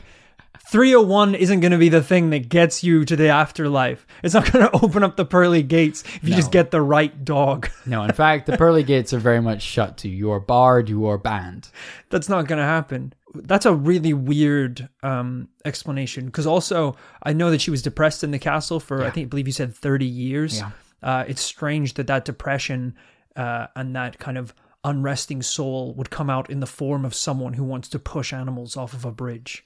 [0.69, 4.05] 301 isn't going to be the thing that gets you to the afterlife.
[4.21, 7.23] It's not going to open up the pearly gates if you just get the right
[7.23, 7.69] dog.
[7.85, 10.29] No, in fact, the pearly gates are very much shut to you.
[10.31, 11.69] Are barred, you are banned.
[12.09, 13.13] that's not going to happen.
[13.33, 18.31] That's a really weird um, explanation because also i know that she was depressed in
[18.31, 20.57] the castle for i think i believe you said 30 years.
[20.59, 20.71] Yeah.
[21.03, 22.95] uh, it's strange that that depression
[23.35, 24.53] uh, and that kind of
[24.83, 28.75] unresting soul would come out in the form of someone who wants to push animals
[28.75, 29.63] off of a bridge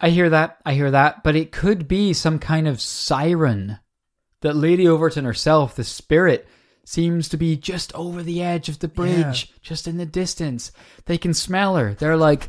[0.00, 3.78] I hear that, I hear that, but it could be some kind of siren
[4.40, 6.48] that Lady Overton herself, the spirit,
[6.84, 10.72] seems to be just over the edge of the bridge, just in the distance.
[11.04, 11.94] They can smell her.
[11.94, 12.48] They're like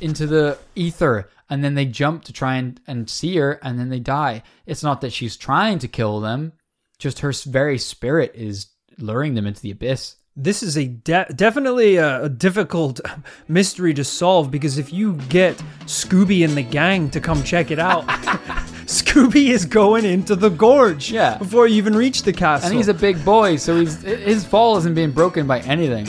[0.00, 3.90] into the ether, and then they jump to try and, and see her, and then
[3.90, 4.42] they die.
[4.64, 6.54] It's not that she's trying to kill them,
[6.98, 10.16] just her very spirit is luring them into the abyss.
[10.36, 13.00] This is a de- definitely a, a difficult
[13.48, 17.78] mystery to solve because if you get Scooby and the gang to come check it
[17.78, 18.04] out,
[18.86, 21.38] Scooby is going into the gorge Yeah.
[21.38, 22.68] before you even reach the castle.
[22.68, 26.06] And he's a big boy, so he's his fall isn't being broken by anything.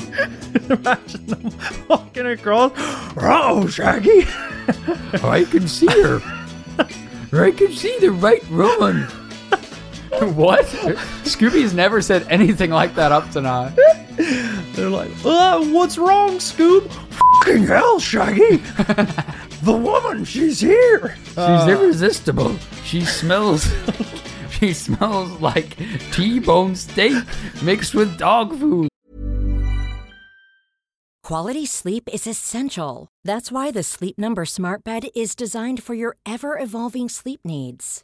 [0.69, 1.51] imagine them
[1.87, 2.71] walking across.
[3.17, 4.25] Oh, Shaggy!
[5.23, 6.19] I can see her.
[7.31, 9.07] I can see the right woman.
[10.35, 10.65] what?
[11.23, 13.69] Scooby's never said anything like that up to now.
[14.73, 16.89] They're like, uh, what's wrong, Scoob?
[16.89, 18.57] Fucking hell, Shaggy!
[19.63, 21.15] the woman, she's here.
[21.27, 22.57] She's irresistible.
[22.83, 23.71] She smells.
[24.51, 25.77] she smells like
[26.11, 27.23] T-bone steak
[27.61, 28.89] mixed with dog food.
[31.23, 33.07] Quality sleep is essential.
[33.23, 38.03] That's why the Sleep Number Smart Bed is designed for your ever evolving sleep needs.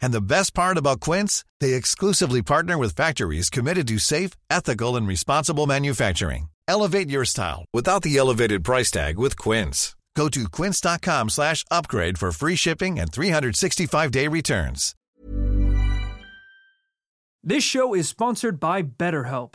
[0.00, 4.96] And the best part about Quince, they exclusively partner with factories committed to safe, ethical,
[4.96, 6.48] and responsible manufacturing.
[6.66, 9.94] Elevate your style without the elevated price tag with Quince.
[10.18, 14.96] Go to quince.com slash upgrade for free shipping and 365-day returns.
[17.44, 19.54] This show is sponsored by BetterHelp.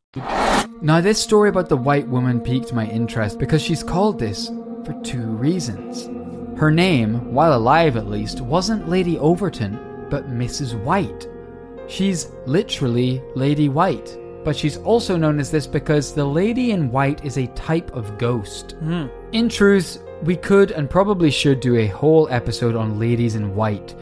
[0.81, 4.47] Now, this story about the white woman piqued my interest because she's called this
[4.83, 6.09] for two reasons.
[6.59, 10.77] Her name, while alive at least, wasn't Lady Overton, but Mrs.
[10.83, 11.29] White.
[11.87, 17.23] She's literally Lady White, but she's also known as this because the Lady in White
[17.23, 18.73] is a type of ghost.
[18.79, 19.07] Hmm.
[19.31, 23.95] In truth, we could and probably should do a whole episode on ladies in white.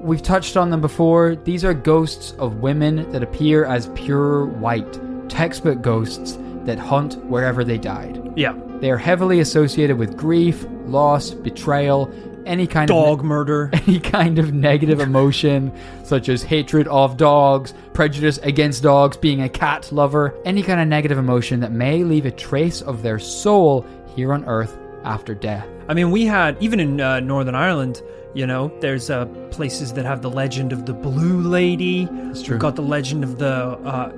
[0.00, 1.34] We've touched on them before.
[1.34, 7.64] These are ghosts of women that appear as pure white, textbook ghosts that hunt wherever
[7.64, 8.20] they died.
[8.36, 8.54] Yeah.
[8.80, 12.12] They are heavily associated with grief, loss, betrayal,
[12.46, 13.70] any kind of Dog murder.
[13.86, 15.72] any kind of negative emotion,
[16.04, 20.88] such as hatred of dogs, prejudice against dogs, being a cat lover, any kind of
[20.88, 25.66] negative emotion that may leave a trace of their soul here on Earth after death.
[25.88, 28.02] I mean, we had even in uh, Northern Ireland.
[28.34, 32.06] You know, there's uh, places that have the legend of the Blue Lady.
[32.06, 32.54] That's true.
[32.54, 34.10] We've got the legend of the uh,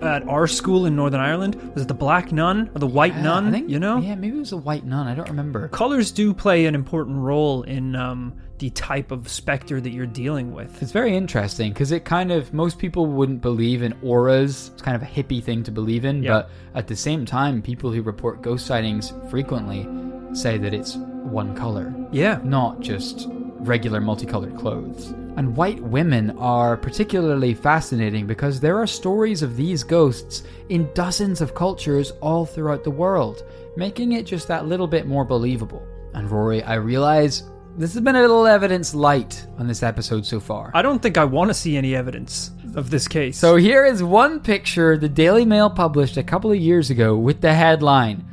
[0.00, 1.56] at our school in Northern Ireland.
[1.74, 3.48] Was it the Black Nun or the White Nun?
[3.48, 5.06] I think, you know, Yeah, maybe it was a white nun.
[5.06, 5.68] I don't remember.
[5.68, 10.52] colors do play an important role in um, the type of specter that you're dealing
[10.52, 10.80] with.
[10.82, 14.70] It's very interesting because it kind of most people wouldn't believe in auras.
[14.72, 16.32] It's kind of a hippie thing to believe in, Yeah.
[16.32, 19.88] but at the same time, people who report ghost sightings frequently
[20.34, 23.26] say that it's one color, Yeah, not just
[23.60, 25.12] regular multicolored clothes.
[25.36, 31.40] And white women are particularly fascinating because there are stories of these ghosts in dozens
[31.40, 33.42] of cultures all throughout the world,
[33.76, 35.86] making it just that little bit more believable.
[36.14, 37.44] And Rory, I realize
[37.78, 40.70] this has been a little evidence light on this episode so far.
[40.74, 43.38] I don't think I want to see any evidence of this case.
[43.38, 47.40] So here is one picture the Daily Mail published a couple of years ago with
[47.40, 48.26] the headline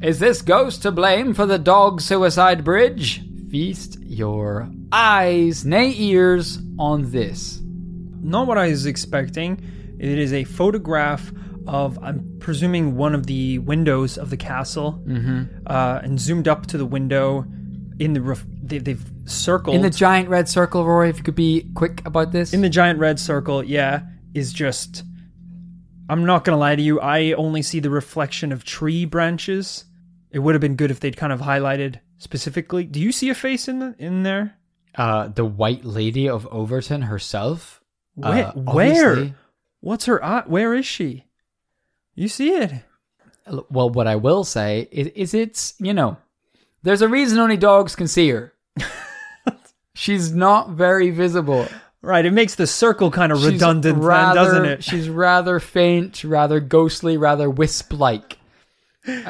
[0.00, 3.22] Is this ghost to blame for the dog suicide bridge?
[3.52, 7.60] Feast your eyes, nay ears, on this.
[7.62, 9.60] not what I was expecting.
[9.98, 11.30] It is a photograph
[11.66, 15.66] of, I'm presuming, one of the windows of the castle, mm-hmm.
[15.66, 17.44] uh, and zoomed up to the window.
[17.98, 21.34] In the ref- they, they've circled In the giant red circle, Rory, if you could
[21.34, 22.54] be quick about this.
[22.54, 23.62] in the giant red circle.
[23.62, 24.00] Yeah,
[24.32, 25.04] is just.
[26.08, 27.00] I'm not gonna lie to you.
[27.00, 29.84] I only see the reflection of tree branches.
[30.30, 32.84] It would have been good if they'd kind of highlighted specifically.
[32.84, 34.56] Do you see a face in the, in there?
[34.94, 37.82] uh, the White Lady of Overtoun herself.
[38.14, 38.46] Where?
[38.46, 39.34] Uh, where?
[39.80, 40.44] What's her eye?
[40.46, 41.24] Where is she?
[42.14, 42.72] You see it?
[43.70, 46.16] Well, what I will say is, is it's, you know,
[46.82, 48.52] there's a reason only dogs can see her.
[49.94, 51.66] She's not very visible.
[52.02, 54.84] Right, it makes the circle kind of She's redundant, then, doesn't it?
[54.84, 58.38] She's rather faint, rather ghostly, rather wisp-like.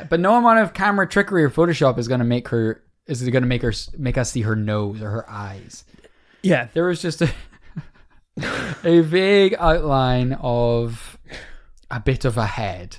[0.09, 3.43] But no amount of camera trickery or Photoshop is going to make her is going
[3.43, 5.85] to make her make us see her nose or her eyes.
[6.43, 7.31] yeah, There was just a
[8.85, 11.19] a vague outline of
[11.91, 12.99] a bit of a head.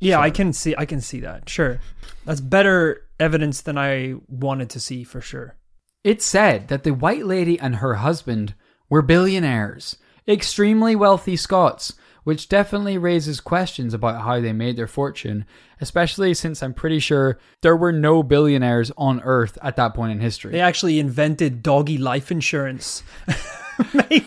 [0.00, 1.48] yeah, I can see, I can see that.
[1.48, 1.80] Sure,
[2.24, 5.56] that's better evidence than I wanted to see for sure.
[6.02, 8.54] It said that the White Lady and her husband
[8.90, 9.96] were billionaires,
[10.28, 15.44] extremely wealthy Scots, which definitely raises questions about how they made their fortune,
[15.80, 20.20] especially since I'm pretty sure there were no billionaires on Earth at that point in
[20.20, 20.52] history.
[20.52, 23.02] They actually invented doggy life insurance.
[23.94, 24.26] made,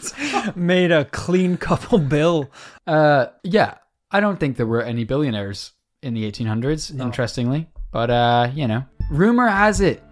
[0.56, 2.50] made a clean couple bill.
[2.86, 3.76] Uh, yeah,
[4.12, 7.68] I don't think there were any billionaires in the 1800s, interestingly.
[7.92, 10.04] But, uh, you know, rumor has it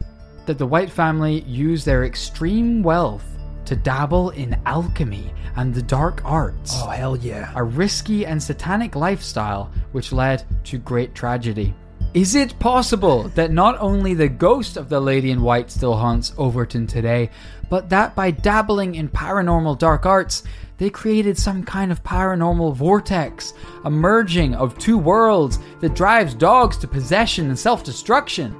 [0.45, 3.34] that the White family used their extreme wealth
[3.67, 6.73] to dabble in alchemy and the dark arts.
[6.75, 7.51] Oh hell yeah!
[7.55, 11.73] a risky and satanic lifestyle which led to great tragedy.
[12.13, 16.31] Is it possible that not only the ghost of the Lady in White still haunts
[16.37, 17.29] Overtoun today,
[17.69, 20.43] but that by dabbling in paranormal dark arts,
[20.77, 26.77] they created some kind of paranormal vortex, a merging of two worlds that drives dogs
[26.77, 28.55] to possession and self destruction?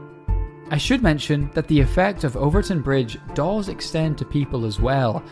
[0.71, 5.23] I should mention that the effect of Overtoun Bridge does extend to people as well.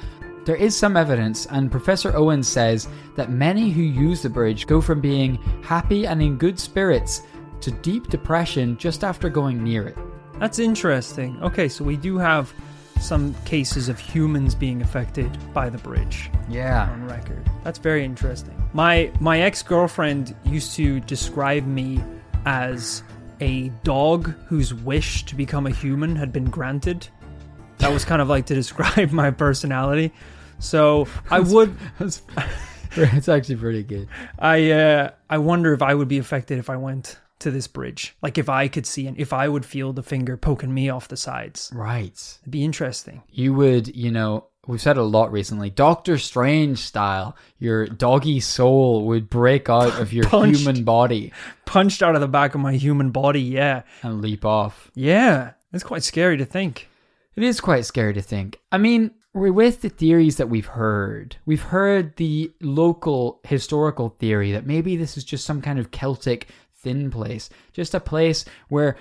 [0.46, 4.82] There is some evidence, and Professor Owen says that many who use the bridge go
[4.82, 7.24] from being happy and in good spirits
[7.62, 9.98] to deep depression just after going near it.
[10.40, 11.42] That's interesting.
[11.42, 12.54] Okay, so we do have
[13.00, 16.30] some cases of humans being affected by the bridge.
[16.50, 16.90] Yeah.
[16.92, 17.50] on record.
[17.64, 18.54] That's very interesting.
[18.74, 22.04] My my ex-girlfriend used to describe me
[22.46, 23.04] as
[23.40, 27.08] a dog whose wish to become a human had been granted.
[27.80, 30.12] That was kind of like to describe my personality.
[30.60, 31.76] So I would
[32.96, 34.08] it's actually pretty good.
[34.40, 38.16] I uh I wonder if I would be affected if I went to this bridge.
[38.22, 41.08] Like if I could see and if I would feel the finger poking me off
[41.08, 41.72] the sides.
[41.74, 42.38] Right.
[42.42, 43.24] It'd be interesting.
[43.30, 49.06] You would, you know, we've said a lot recently, Doctor Strange style, your doggy soul
[49.08, 50.60] would break out of your Punched.
[50.60, 51.32] human body
[51.66, 53.84] Punched out of the back of my human body, yeah.
[54.02, 54.92] and leap off.
[54.96, 55.52] Yeah.
[55.72, 56.88] It's quite scary to think.
[57.36, 58.60] It is quite scary to think.
[58.72, 61.38] I mean, we're with the theories that we've heard.
[61.46, 66.48] We've heard the local historical theory that maybe this is just some kind of Celtic
[66.76, 68.98] thin place, just a place where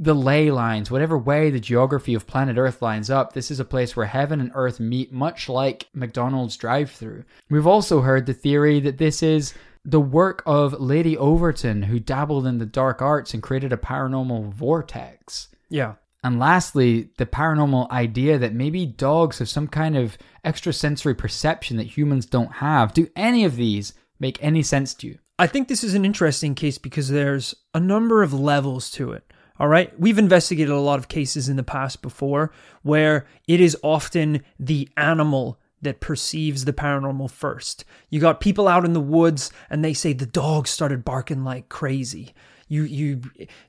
[0.00, 3.66] the ley lines, whatever way the geography of planet Earth lines up, this is a
[3.66, 7.22] place where heaven and earth meet, much like McDonald's drive through.
[7.50, 9.52] We've also heard the theory that this is
[9.84, 14.54] the work of Lady Overtoun, who dabbled in the dark arts and created a paranormal
[14.54, 15.48] vortex.
[15.68, 15.96] Yeah.
[16.24, 21.96] And lastly, the paranormal idea that maybe dogs have some kind of extrasensory perception that
[21.96, 22.94] humans don't have.
[22.94, 25.18] Do any of these make any sense to you?
[25.38, 29.30] I think this is an interesting case because there's a number of levels to it.
[29.60, 29.92] All right.
[30.00, 32.50] We've investigated a lot of cases in the past before
[32.82, 37.84] where it is often the animal that perceives the paranormal first.
[38.08, 41.68] You got people out in the woods and they say the dog started barking like
[41.68, 42.32] crazy.
[42.68, 43.20] You you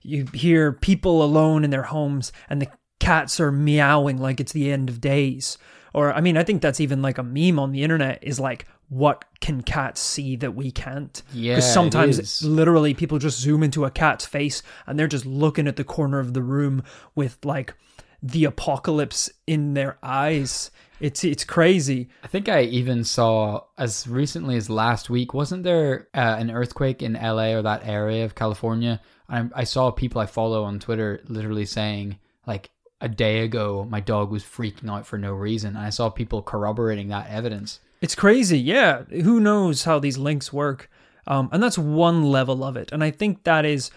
[0.01, 2.71] you hear people alone in their homes and the
[3.01, 5.57] cats are meowing like it's the end of days.
[5.93, 8.65] Or I mean, I think that's even like a meme on the internet is like
[8.91, 11.23] what can cats see that we can't?
[11.33, 15.65] Yeah, it sometimes literally people just zoom into a cat's face and they're just looking
[15.65, 16.83] at the corner of the room
[17.15, 17.73] with like
[18.21, 20.71] the apocalypse in their eyes.
[20.99, 22.09] It's it's crazy.
[22.21, 25.33] I think I even saw as recently as last week.
[25.33, 28.99] Wasn't there uh, an earthquake in LA or that area of California?
[29.29, 34.01] I, I saw people I follow on Twitter literally saying like a day ago my
[34.01, 35.77] dog was freaking out for no reason.
[35.77, 37.79] And I saw people corroborating that evidence.
[38.01, 39.03] It's crazy, yeah.
[39.03, 40.89] Who knows how these links work?
[41.27, 42.91] Um, and that's one level of it.
[42.91, 43.91] And I think that is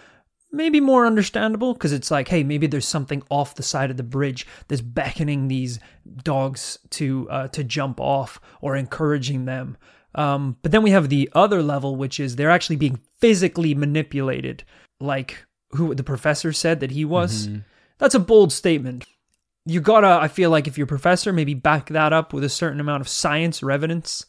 [0.53, 4.03] maybe more understandable because it's like, hey, maybe there's something off the side of the
[4.03, 5.81] bridge that's beckoning these
[6.23, 9.77] dogs to uh, to jump off or encouraging them.
[10.15, 14.63] Um, but then we have the other level, which is they're actually being physically manipulated,
[15.01, 17.49] like who the professor said that he was.
[17.99, 19.07] That's a bold statement.
[19.67, 22.49] You gotta, I feel like, if you're a professor, maybe back that up with a
[22.49, 24.27] certain amount of science or evidence.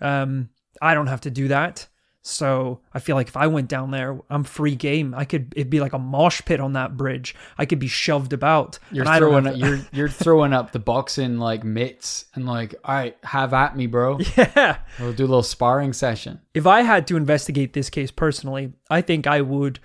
[0.00, 0.50] Um,
[0.80, 1.88] I don't have to do that.
[2.28, 5.14] So I feel like if I went down there, I'm free game.
[5.14, 7.34] I could it'd be like a mosh pit on that bridge.
[7.56, 8.78] I could be shoved about.
[8.90, 12.46] You're and I don't throwing up, you're you're throwing up the boxing like mitts and
[12.46, 14.18] like, all right, have at me, bro.
[14.36, 14.78] yeah.
[15.00, 16.40] We'll do a little sparring session.
[16.52, 19.80] If I had to investigate this case personally, I think I would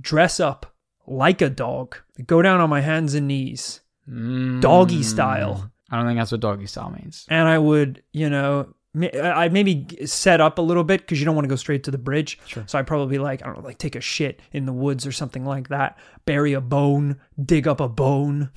[0.00, 0.74] dress up
[1.06, 5.70] like a dog, go down on my hands and knees, doggy style, mm.
[5.90, 7.26] I don't think that's what doggy style means.
[7.28, 8.74] and I would, you know,
[9.22, 11.90] I maybe set up a little bit because you don't want to go straight to
[11.90, 12.38] the bridge.
[12.46, 12.64] Sure.
[12.66, 15.12] So I probably like I don't know, like take a shit in the woods or
[15.12, 15.98] something like that.
[16.24, 18.50] Bury a bone, dig up a bone,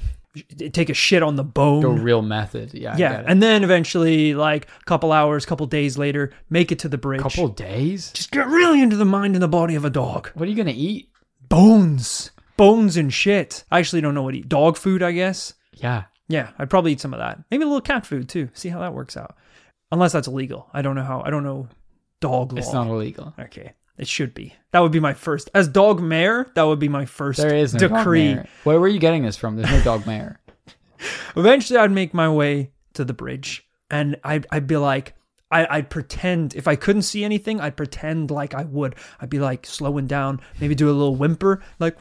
[0.72, 1.82] take a shit on the bone.
[1.82, 2.74] Go real method.
[2.74, 2.96] Yeah.
[2.98, 6.98] Yeah, and then eventually, like a couple hours, couple days later, make it to the
[6.98, 7.22] bridge.
[7.22, 8.12] couple days.
[8.14, 10.30] Just get really into the mind and the body of a dog.
[10.36, 11.10] What are you gonna eat?
[11.50, 13.64] Bones, bones and shit.
[13.72, 14.50] I actually don't know what to eat.
[14.50, 15.54] Dog food, I guess.
[15.74, 16.04] Yeah.
[16.28, 17.40] Yeah, I'd probably eat some of that.
[17.50, 18.50] Maybe a little cat food too.
[18.54, 19.36] See how that works out.
[19.94, 20.70] Unless that's illegal.
[20.74, 21.24] I don't know how.
[21.26, 21.70] I don't know
[22.20, 22.60] dog law.
[22.60, 23.34] It's not illegal.
[23.40, 24.54] Okay, it should be.
[24.72, 25.50] That would be my first.
[25.56, 28.36] As dog mayor, that would be my first There is no dog decree.
[28.36, 28.48] mayor.
[28.66, 29.56] Where were you getting this from?
[29.56, 30.40] There's no dog mayor.
[31.36, 35.16] Eventually, I'd make my way to the bridge, and I'd, I'd be like,
[35.50, 38.96] I, I'd pretend if I couldn't see anything, I'd pretend like I would.
[39.20, 41.98] I'd be like slowing down, maybe do a little whimper, like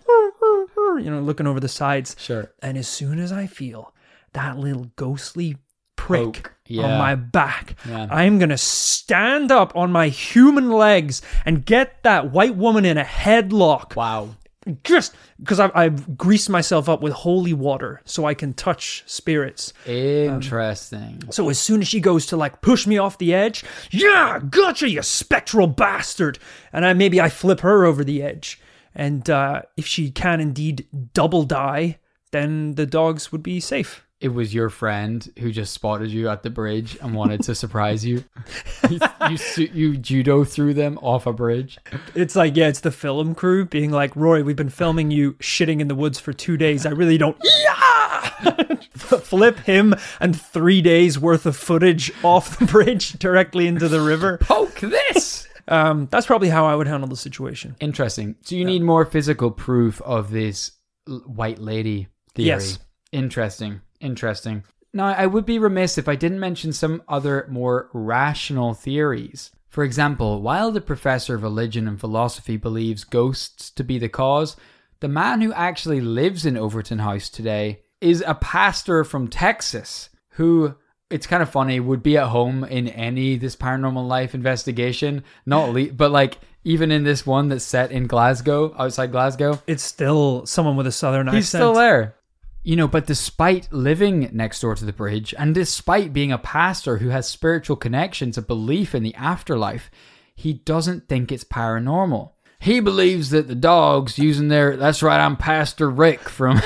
[0.99, 2.17] you know, looking over the sides.
[2.19, 2.53] Sure.
[2.63, 3.95] And as soon as I feel
[4.33, 5.57] that little ghostly
[5.97, 6.85] prick yeah.
[6.85, 8.07] on my back, Yeah.
[8.11, 13.05] I'm gonna stand up on my human legs and get that white woman in a
[13.05, 14.37] headlock Wow.
[14.85, 19.73] just because I've, I've greased myself up with holy water so I can touch spirits.
[19.87, 21.23] Um, Interesting.
[21.31, 24.89] So as soon as she goes to like push me off the edge, yeah, gotcha,
[24.89, 26.39] you spectral bastard,
[26.73, 28.61] and I maybe I flip her over the edge,
[28.99, 31.99] and uh, if she can indeed double die,
[32.33, 34.05] then the dogs would be safe.
[34.21, 38.05] it was your friend who just spotted you at the bridge and wanted to surprise
[38.05, 38.25] you.
[38.91, 38.99] you,
[39.31, 39.39] you,
[39.73, 41.79] you judo through them off a bridge.
[42.17, 45.81] It's like yeah, it's the film crew being like, Roy, we've been filming you shitting
[45.81, 46.85] in the woods for two days.
[46.85, 47.37] I really don't.
[47.69, 48.21] Yeah,
[48.95, 54.39] flip him and three days worth of footage off the bridge directly into the river.
[54.39, 55.48] Poke this.
[55.69, 57.77] Um, that's probably how I would handle the situation.
[57.79, 58.37] Interesting.
[58.43, 60.73] So you need more physical proof of this
[61.07, 62.49] white lady theory.
[62.49, 62.79] Yes.
[63.13, 63.83] Interesting.
[64.01, 64.65] Interesting.
[64.93, 69.51] Now, I would be remiss if I didn't mention some other more rational theories.
[69.69, 74.57] For example, while the professor of religion and philosophy believes ghosts to be the cause,
[75.01, 80.75] the man who actually lives in Overtoun House today is a pastor from Texas who
[81.11, 85.73] it's kind of funny would be at home in any this paranormal life investigation not
[85.73, 90.45] le- but like even in this one that's set in Glasgow outside Glasgow It's still
[90.45, 91.37] someone with a southern accent.
[91.37, 92.15] He's still there.
[92.63, 96.99] You know, but despite living next door to the bridge and despite being a pastor
[96.99, 99.91] who has spiritual connections, a belief in the afterlife,
[100.35, 102.33] he doesn't think it's paranormal.
[102.59, 106.61] He believes that the dogs using their that's right, I'm Pastor Rick from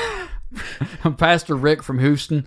[1.05, 2.47] I'm Pastor Rick from Houston.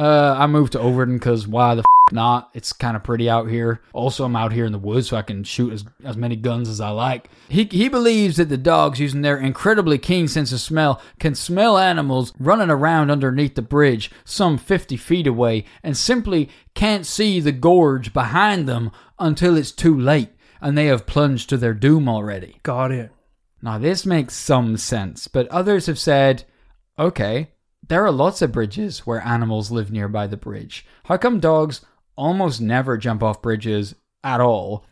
[0.00, 2.50] Uh, I moved to Overtoun because why the f- not.
[2.54, 3.82] It's kind of pretty out here.
[3.92, 6.70] Also, I'm out here in the woods, so I can shoot as, as many guns
[6.70, 7.28] as I like.
[7.50, 11.76] He, he believes that the dogs, using their incredibly keen sense of smell, can smell
[11.76, 17.52] animals running around underneath the bridge some 50 feet away and simply can't see the
[17.52, 20.30] gorge behind them until it's too late
[20.62, 22.58] and they have plunged to their doom already.
[22.62, 23.12] Got it.
[23.60, 26.44] Now, this makes some sense, but others have said,
[26.98, 27.48] okay,
[27.90, 30.86] there are lots of bridges where animals live nearby the bridge.
[31.06, 31.84] How come dogs
[32.14, 34.86] almost never jump off bridges at all?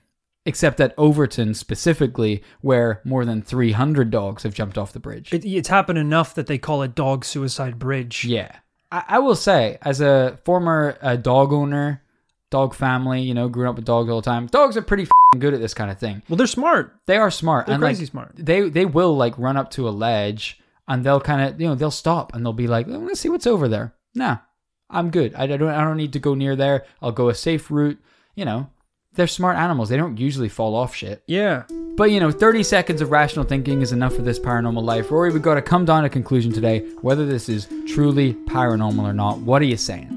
[0.45, 5.33] Except at Overtoun specifically, where more than 300 dogs have jumped off the bridge.
[5.33, 8.25] It, it's happened enough that they call it dog suicide bridge.
[8.25, 8.57] yeah.
[8.91, 12.03] I, I will say, as a former uh, dog owner,
[12.51, 15.41] dog family, you know, growing up with dogs all the time, dogs are pretty fing
[15.41, 16.23] good at this kind of thing.
[16.29, 16.97] Well, they're smart.
[17.07, 17.67] They are smart.
[17.67, 18.33] They're and crazy like, smart.
[18.35, 20.59] They they will like run up to a ledge
[20.89, 23.47] and they'll kind of you know they'll stop and they'll be like, let's see what's
[23.47, 23.95] over there.
[24.15, 24.39] Nah,
[24.91, 25.35] I'm good.
[25.35, 26.87] I don't I don't need to go near there.
[27.01, 27.99] I'll go a safe route.
[28.35, 28.71] You know,
[29.13, 29.89] they're smart animals.
[29.89, 31.23] They don't usually fall off shit.
[31.27, 31.65] Yeah.
[31.97, 35.11] But you know, 30 seconds of rational thinking is enough for this paranormal life.
[35.11, 39.03] Rory, we've got to come down to a conclusion today whether this is truly paranormal
[39.03, 39.39] or not.
[39.39, 40.15] What are you saying?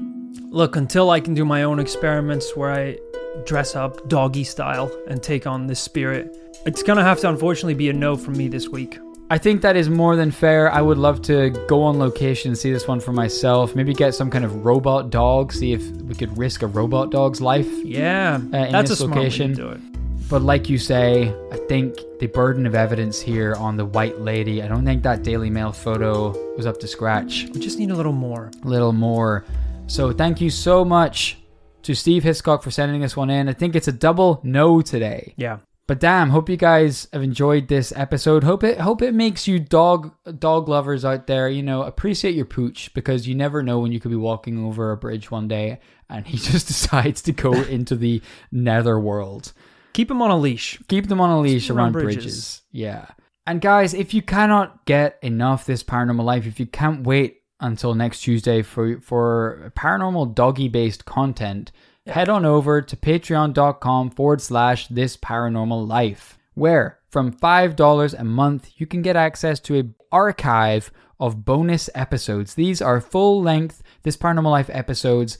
[0.50, 2.98] Look, until I can do my own experiments where I
[3.44, 7.88] dress up doggy style and take on this spirit, it's gonna have to unfortunately be
[7.88, 8.98] a no from me this week.
[9.32, 10.70] I think that is more than fair.
[10.70, 13.74] I would love to go on location and see this one for myself.
[13.74, 15.54] Maybe get some kind of robot dog.
[15.54, 17.66] See if we could risk a robot dog's life.
[17.66, 19.52] Uh, yeah, in that's this a smart location.
[19.52, 19.80] way to do it.
[20.28, 24.62] But like you say, I think the burden of evidence here on the white lady.
[24.62, 27.46] I don't think that Daily Mail photo was up to scratch.
[27.54, 28.50] We just need a little more.
[28.64, 29.46] A little more.
[29.86, 31.38] So thank you so much
[31.84, 33.48] to Steve Hiscock for sending this one in.
[33.48, 35.32] I think it's a double no today.
[35.38, 35.60] Yeah.
[35.88, 38.44] But damn, hope you guys have enjoyed this episode.
[38.44, 42.44] Hope it hope it makes you dog dog lovers out there, you know, appreciate your
[42.44, 45.80] pooch because you never know when you could be walking over a bridge one day
[46.08, 48.22] and he just decides to go into the
[48.52, 49.52] nether world.
[49.92, 50.78] Keep him on a leash.
[50.88, 52.22] Keep them on a leash around around bridges.
[52.22, 52.62] bridges.
[52.70, 53.06] Yeah.
[53.46, 57.94] And guys, if you cannot get enough this paranormal life, if you can't wait until
[57.94, 61.72] next Tuesday for for paranormal doggy based content,
[62.06, 68.70] head on over to patreon.com forward slash this paranormal life, where from $5 a month
[68.76, 70.90] you can get access to a archive
[71.20, 72.54] of bonus episodes.
[72.54, 75.38] These are full length this paranormal life episodes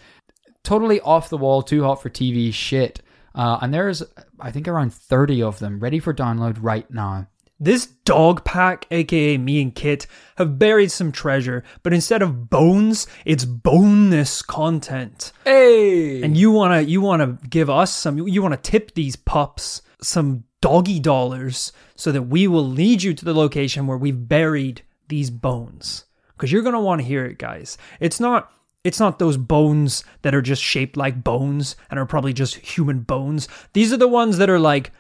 [0.63, 3.03] totally off the wall, too hot for TV shit.
[3.35, 4.03] Uh, and there's,
[4.39, 7.29] I think, around 30 of them ready for download right now.
[7.63, 13.07] This dog pack, aka me and Kit, have buried some treasure, but instead of bones,
[13.25, 15.31] it's boneless content.
[15.45, 16.21] Hey!
[16.25, 20.99] And you wanna you wanna give us some you wanna tip these pups some doggy
[20.99, 26.07] dollars so that we will lead you to the location where we've buried these bones.
[26.33, 27.79] Because you're gonna want to hear it, guys.
[28.01, 28.51] It's not
[28.83, 33.03] it's not those bones that are just shaped like bones and are probably just human
[33.03, 33.47] bones.
[33.73, 34.91] These are the ones that are like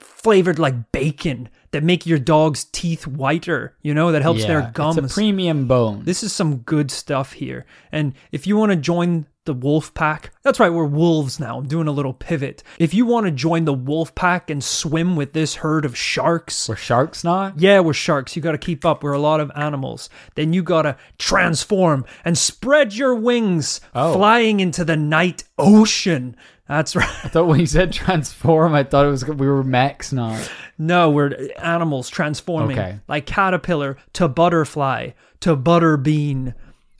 [0.00, 4.96] flavored like bacon that make your dog's teeth whiter, you know, that helps their gums.
[4.98, 6.04] It's a premium bone.
[6.04, 7.66] This is some good stuff here.
[7.92, 11.58] And if you want to join the wolf pack, that's right, we're wolves now.
[11.58, 12.62] I'm doing a little pivot.
[12.78, 16.68] If you want to join the wolf pack and swim with this herd of sharks,
[16.68, 17.54] We're sharks now?
[17.56, 18.36] yeah, we're sharks.
[18.36, 19.02] You got to keep up.
[19.02, 20.10] We're a lot of animals.
[20.34, 24.14] Then you got to transform and spread your wings, Oh.
[24.14, 26.36] flying into the night ocean.
[26.68, 27.08] That's right.
[27.24, 30.38] I thought when you said transform, I thought it was we were mechs now.
[30.76, 33.00] No, we're animals transforming Okay.
[33.08, 35.10] like caterpillar to butterfly
[35.40, 36.54] to butterbean.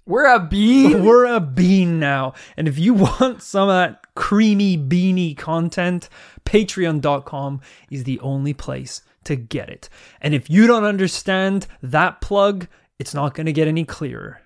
[0.07, 1.05] We're a bean?
[1.05, 2.33] We're a bean now.
[2.57, 6.09] And if you want some of that creamy beanie content,
[6.47, 7.61] patreon.com
[7.91, 9.89] is the only place to get it.
[10.23, 14.41] And if you don't understand that plug, it's not going to get any clearer.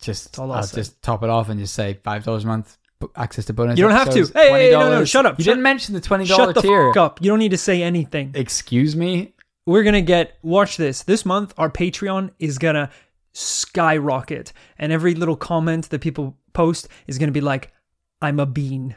[0.00, 0.76] Just, all I'll I'll say.
[0.76, 2.78] just top it off and just say $5 a month,
[3.16, 4.26] access to bonus You don't have to.
[4.26, 5.38] Hey, hey, no, no, shut up.
[5.38, 6.88] You Shut- didn't mention the $20 Shut the tier.
[6.88, 7.22] fuck up.
[7.22, 8.32] You don't need to say anything.
[8.34, 9.34] Excuse me?
[9.66, 11.02] We're to get, watch this.
[11.02, 12.90] This month, our Patreon is to
[13.32, 14.52] skyrocket.
[14.78, 17.72] And every little comment that people post is to be like,
[18.20, 18.96] I'm a bean.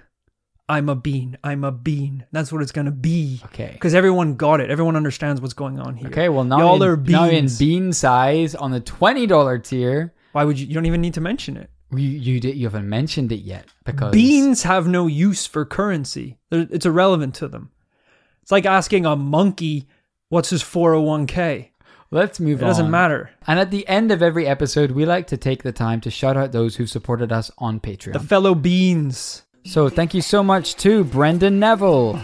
[0.69, 1.37] I'm a bean.
[1.43, 2.25] I'm a bean.
[2.31, 3.41] That's what it's to be.
[3.45, 3.71] Okay.
[3.73, 4.71] Because everyone got it.
[4.71, 6.07] Everyone understands what's going on here.
[6.07, 10.45] Okay, well now, Y'all in, are now in bean size on the $20 tier, Why
[10.45, 10.67] would you?
[10.67, 11.69] You don't even need to mention it.
[11.97, 16.37] You, you, you haven't mentioned it yet because Beans have no use for currency.
[16.51, 17.71] It's irrelevant to them.
[18.41, 19.87] It's like asking a monkey
[20.29, 21.69] what's his 401k.
[22.11, 22.69] Let's move It on.
[22.69, 23.31] doesn't matter.
[23.47, 26.37] And at the end of every episode, we like to take the time to shout
[26.37, 28.13] out those who've supported us on Patreon.
[28.13, 29.43] The fellow beans.
[29.65, 32.21] so thank you so much to Brendan Neville.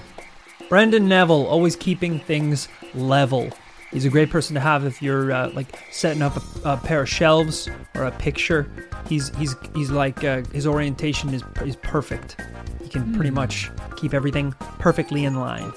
[0.70, 3.50] Brendan Neville, always keeping things level.
[3.92, 7.02] He's a great person to have if you're uh, like setting up a, a pair
[7.02, 8.72] of shelves or a picture.
[9.08, 12.36] He's he's he's like uh, his orientation is is perfect.
[12.84, 15.72] You can pretty much keep everything perfectly in line.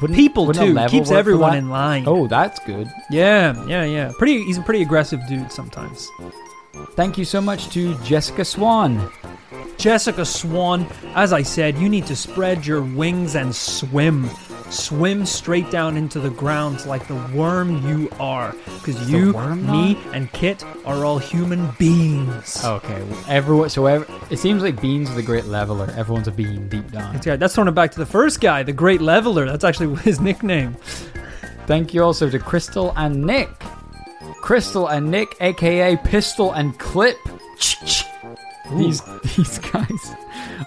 [0.00, 2.04] Wouldn't- People wouldn't too keeps everyone in line.
[2.06, 2.88] Oh, that's good.
[3.10, 4.12] yeah, yeah, yeah.
[4.18, 4.42] Pretty.
[4.44, 6.08] He's a pretty aggressive dude sometimes.
[6.94, 9.10] Thank you so much to Jessica Swan.
[9.78, 14.28] Jessica Swan, as I said, you need to spread your wings and swim.
[14.72, 18.54] Swim straight down into the ground like the worm you are.
[18.78, 22.64] Because you, me, and Kit are all human beings.
[22.64, 23.68] Okay, well, everyone.
[23.68, 25.92] So ev- it seems like Beans is the great leveler.
[25.96, 27.20] Everyone's a bean deep down.
[27.24, 29.44] Yeah, that's throwing it back to the first guy, the Great Leveler.
[29.46, 30.74] That's actually his nickname.
[31.66, 33.50] Thank you also to Crystal and Nick.
[34.40, 37.16] Crystal and Nick, aka Pistol and Clip.
[38.70, 39.02] These
[39.36, 40.14] these guys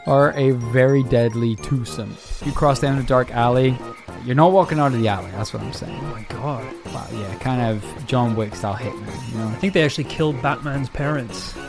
[0.06, 2.16] are a very deadly twosome.
[2.46, 3.78] You cross down a dark alley.
[4.26, 5.32] You're not walking out of the alley.
[5.32, 5.98] That's what I'm saying.
[6.00, 6.66] Oh my god.
[6.88, 9.32] Wow, yeah, kind of John Wick style hitman.
[9.32, 9.48] You know.
[9.48, 11.56] I think they actually killed Batman's parents.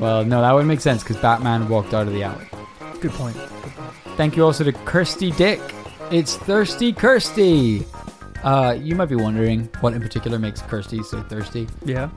[0.00, 2.46] Well, no, that would make sense because Batman walked out of the alley.
[3.00, 3.36] Good point.
[4.16, 5.60] Thank you also to Kirsty Dick.
[6.10, 7.84] It's Thirsty Kirsty.
[8.42, 11.68] Uh, you might be wondering what in particular makes Kirsty so thirsty.
[11.84, 12.08] Yeah.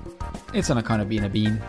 [0.53, 1.61] It's on account of being a bean.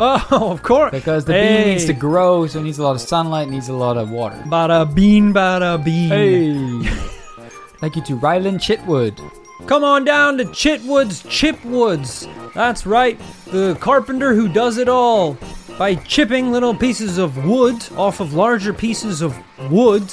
[0.32, 0.90] Oh, of course.
[0.92, 1.58] Because the Hey.
[1.58, 4.10] bean needs to grow, so it needs a lot of sunlight, needs a lot of
[4.10, 4.36] water.
[4.46, 6.82] Bada bean, bada bean.
[6.82, 6.88] Hey!
[7.80, 9.20] Thank you to Ryland Chitwood.
[9.66, 12.26] Come on down to Chitwood's Chipwoods.
[12.54, 15.36] That's right, the carpenter who does it all.
[15.78, 19.36] By chipping little pieces of wood off of larger pieces of
[19.70, 20.04] wood,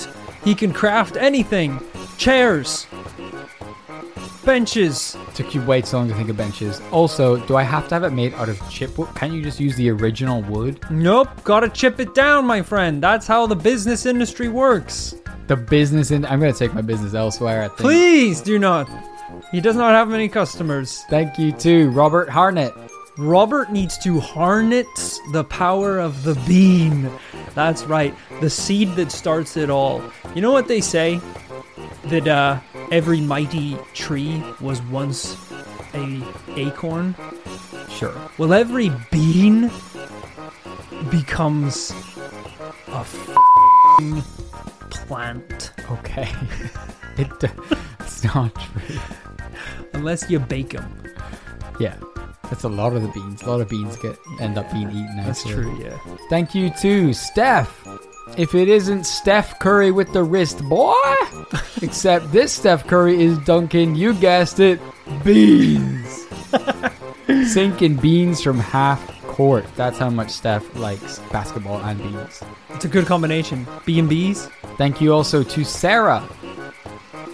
[0.43, 1.79] he can craft anything
[2.17, 2.87] chairs,
[4.47, 5.17] benches.
[5.35, 6.81] Took you way too long to think of benches.
[6.91, 9.13] Also, do I have to have it made out of chipwood?
[9.13, 10.79] Can't you just use the original wood?
[10.89, 13.03] Nope, gotta chip it down, my friend.
[13.03, 15.15] That's how the business industry works.
[15.47, 17.63] The business in I'm gonna take my business elsewhere.
[17.63, 17.79] I think.
[17.79, 18.89] Please do not.
[19.51, 21.03] He does not have many customers.
[21.09, 22.73] Thank you to Robert Harnett.
[23.17, 27.11] Robert needs to harness the power of the bean.
[27.53, 30.01] That's right, the seed that starts it all.
[30.35, 31.19] You know what they say?
[32.09, 32.59] That uh,
[32.91, 35.35] every mighty tree was once
[35.93, 36.23] a
[36.55, 37.15] acorn.
[37.89, 38.15] Sure.
[38.37, 39.71] Well, every bean
[41.09, 41.91] becomes
[42.87, 43.05] a
[44.91, 46.29] plant Okay.
[47.17, 47.29] it,
[47.99, 48.99] it's not true.
[49.93, 51.03] unless you bake them.
[51.79, 51.95] Yeah.
[52.43, 53.41] That's a lot of the beans.
[53.41, 55.17] A lot of beans get end up being eaten.
[55.17, 55.63] That's actually.
[55.63, 56.17] true, yeah.
[56.29, 57.85] Thank you to Steph.
[58.35, 60.93] If it isn't Steph Curry with the wrist, boy.
[61.81, 64.79] Except this Steph Curry is dunking, you guessed it,
[65.23, 66.25] beans.
[67.51, 69.65] Sinking beans from half court.
[69.75, 72.41] That's how much Steph likes basketball and beans.
[72.71, 73.67] It's a good combination.
[73.85, 74.47] B and B's.
[74.77, 76.27] Thank you also to Sarah.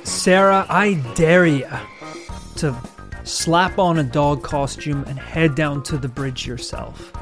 [0.04, 1.68] Sarah, I dare you
[2.58, 2.76] to
[3.24, 7.14] slap on a dog costume and head down to the bridge yourself.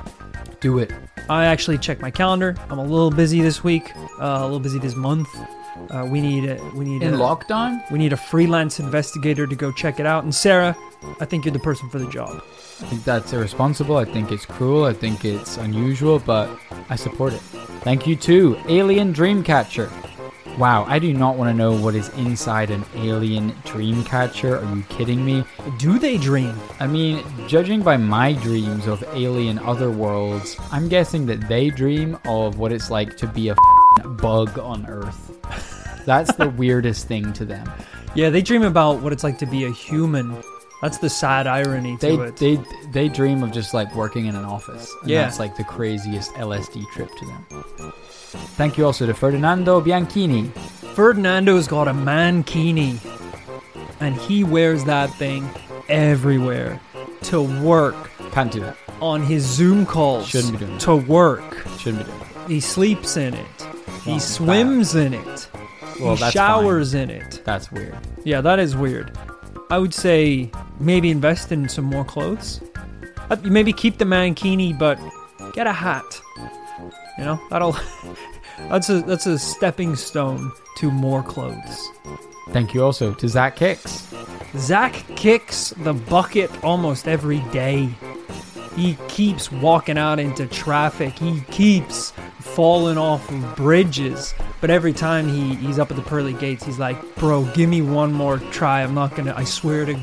[0.62, 0.94] Do it.
[1.30, 2.56] I actually checked my calendar.
[2.70, 3.92] I'm a little busy this week.
[3.96, 5.28] Uh, a little busy this month.
[5.90, 7.82] Uh, we need a, we need In a, lockdown?
[7.92, 10.24] we need a freelance investigator to go check it out.
[10.24, 10.78] And Sarah,
[11.20, 12.44] I think you're the person for the job.
[12.82, 13.98] I think that's irresponsible.
[13.98, 14.86] I think it's cruel.
[14.86, 16.50] I think it's unusual, but
[16.90, 17.42] I support it.
[17.84, 19.90] Thank you to Alien Dreamcatcher.
[20.58, 24.62] Wow, I do not want to know what is inside an alien dreamcatcher.
[24.62, 25.44] Are you kidding me?
[25.80, 26.60] Do they dream?
[26.80, 32.60] I mean, judging by my dreams of alien otherworlds, I'm guessing that they dream of
[32.60, 33.56] what it's like to be a
[34.18, 35.30] bug on Earth.
[36.06, 37.72] That's the weirdest thing to them.
[38.14, 40.44] Yeah, they dream about what it's like to be a human.
[40.82, 42.36] That's the sad irony to They it.
[42.38, 42.60] they
[42.92, 44.94] they dream of just like working in an office.
[45.02, 45.22] And Yeah.
[45.24, 47.94] that's like the craziest LSD trip to them.
[48.32, 50.52] Thank you also to Ferdinando Bianchini.
[50.96, 52.98] Ferdinando's got a mankini,
[54.00, 55.50] and he wears that thing
[55.90, 56.80] everywhere
[57.24, 58.78] to work, Can't do that.
[59.02, 60.82] on his Zoom calls, Shouldn't be doing that.
[60.82, 61.68] to work.
[61.80, 62.50] Shouldn't be doing that.
[62.50, 63.46] He sleeps in it.
[64.04, 65.50] He Well, swims in it.
[66.00, 67.42] Well, he that's showers in it.
[67.46, 67.96] That's weird.
[68.24, 69.18] Yeah, that is weird.
[69.70, 72.62] I would say maybe invest in some more clothes.
[73.30, 75.00] Uh, Maybe keep the mankini, but
[75.54, 76.20] get a hat.
[77.22, 77.78] You know, that'll
[78.58, 81.92] that's a that's a stepping stone to more clothes.
[82.50, 84.12] Thank you also to Zach Kicks.
[84.58, 87.92] Zach kicks the bucket almost every day.
[88.76, 91.20] He keeps walking out into traffic.
[91.20, 94.34] He keeps falling off of bridges.
[94.60, 97.84] But every time he, he's up at the pearly gates, he's like, "Bro, give me
[97.84, 98.82] one more try.
[98.82, 99.36] I'm not gonna.
[99.38, 100.00] I swear to,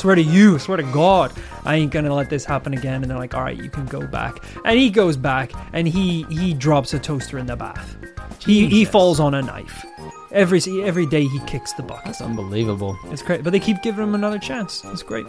[0.00, 1.32] swear to you, swear to God,
[1.64, 4.06] I ain't gonna let this happen again." And they're like, "All right, you can go
[4.06, 7.96] back." And he goes back, and he he drops a toaster in the bath.
[8.38, 9.84] He he falls on a knife.
[10.32, 12.06] Every every day he kicks the bucket.
[12.06, 12.98] That's unbelievable.
[13.06, 14.82] It's great, but they keep giving him another chance.
[14.86, 15.26] It's great.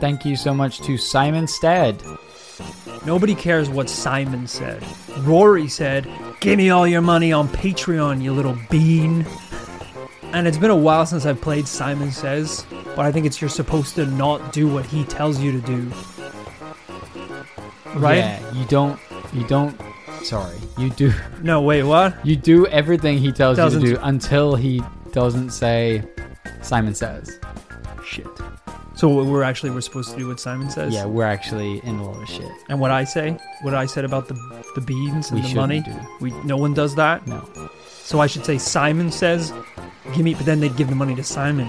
[0.00, 2.02] Thank you so much to Simon Stead.
[3.06, 4.82] Nobody cares what Simon said.
[5.20, 6.08] Rory said,
[6.40, 9.26] Give me all your money on Patreon, you little bean.
[10.34, 12.66] And it's been a while since I've played Simon Says,
[12.96, 15.92] but I think it's you're supposed to not do what he tells you to do.
[17.94, 18.16] Right?
[18.18, 18.98] Yeah, you don't.
[19.32, 19.80] You don't.
[20.22, 21.12] Sorry, you do.
[21.42, 22.16] No, wait, what?
[22.24, 24.82] You do everything he tells Doesn't- you to do until he
[25.12, 26.02] doesn't say.
[26.62, 27.38] Simon says.
[28.04, 28.26] Shit.
[28.96, 30.92] So what we're actually we're supposed to do what Simon says?
[30.94, 32.50] Yeah, we're actually in a lot of shit.
[32.68, 34.34] And what I say, what I said about the
[34.74, 35.92] the beans and We the money, do.
[36.20, 37.26] we no one does that.
[37.26, 37.46] No.
[38.02, 39.52] So I should say Simon says,
[40.12, 41.68] "Give me," but then they'd give the money to Simon.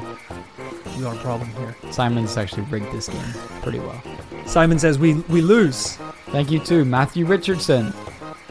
[0.97, 1.75] We got a problem here.
[1.91, 4.01] Simon's actually rigged this game pretty well.
[4.45, 5.97] Simon says we we lose.
[6.27, 7.93] Thank you too, Matthew Richardson.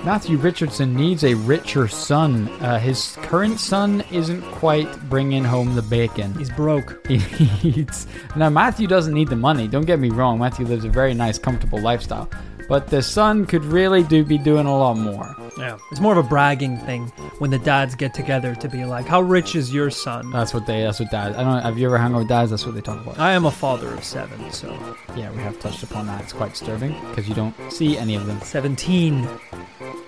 [0.05, 2.51] Matthew Richardson needs a richer son.
[2.61, 6.35] Uh, his current son isn't quite bringing home the bacon.
[6.35, 7.07] He's broke.
[7.09, 8.07] He needs.
[8.37, 9.67] Now, Matthew doesn't need the money.
[9.67, 10.39] Don't get me wrong.
[10.39, 12.29] Matthew lives a very nice, comfortable lifestyle.
[12.69, 15.35] But the son could really do be doing a lot more.
[15.57, 17.07] Yeah, it's more of a bragging thing
[17.39, 20.67] when the dads get together to be like, "How rich is your son?" That's what
[20.67, 20.83] they.
[20.83, 21.37] That's what dads.
[21.37, 21.63] I don't.
[21.63, 22.51] Have you ever hung out with dads?
[22.51, 23.19] That's what they talk about.
[23.21, 24.77] I am a father of seven, so
[25.17, 26.23] Yeah, we have touched upon that.
[26.23, 28.41] It's quite disturbing because you don't see any of them.
[28.41, 29.29] seventeen.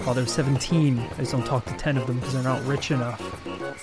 [0.01, 0.99] Father of seventeen.
[1.15, 3.21] I just don't talk to ten of them because they're not rich enough.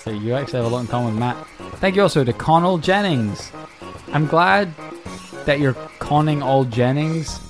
[0.02, 1.36] So you actually have a lot in common with Matt.
[1.80, 3.50] Thank you also to Connell Jennings.
[4.12, 4.74] I'm glad
[5.46, 7.40] that you're conning all Jennings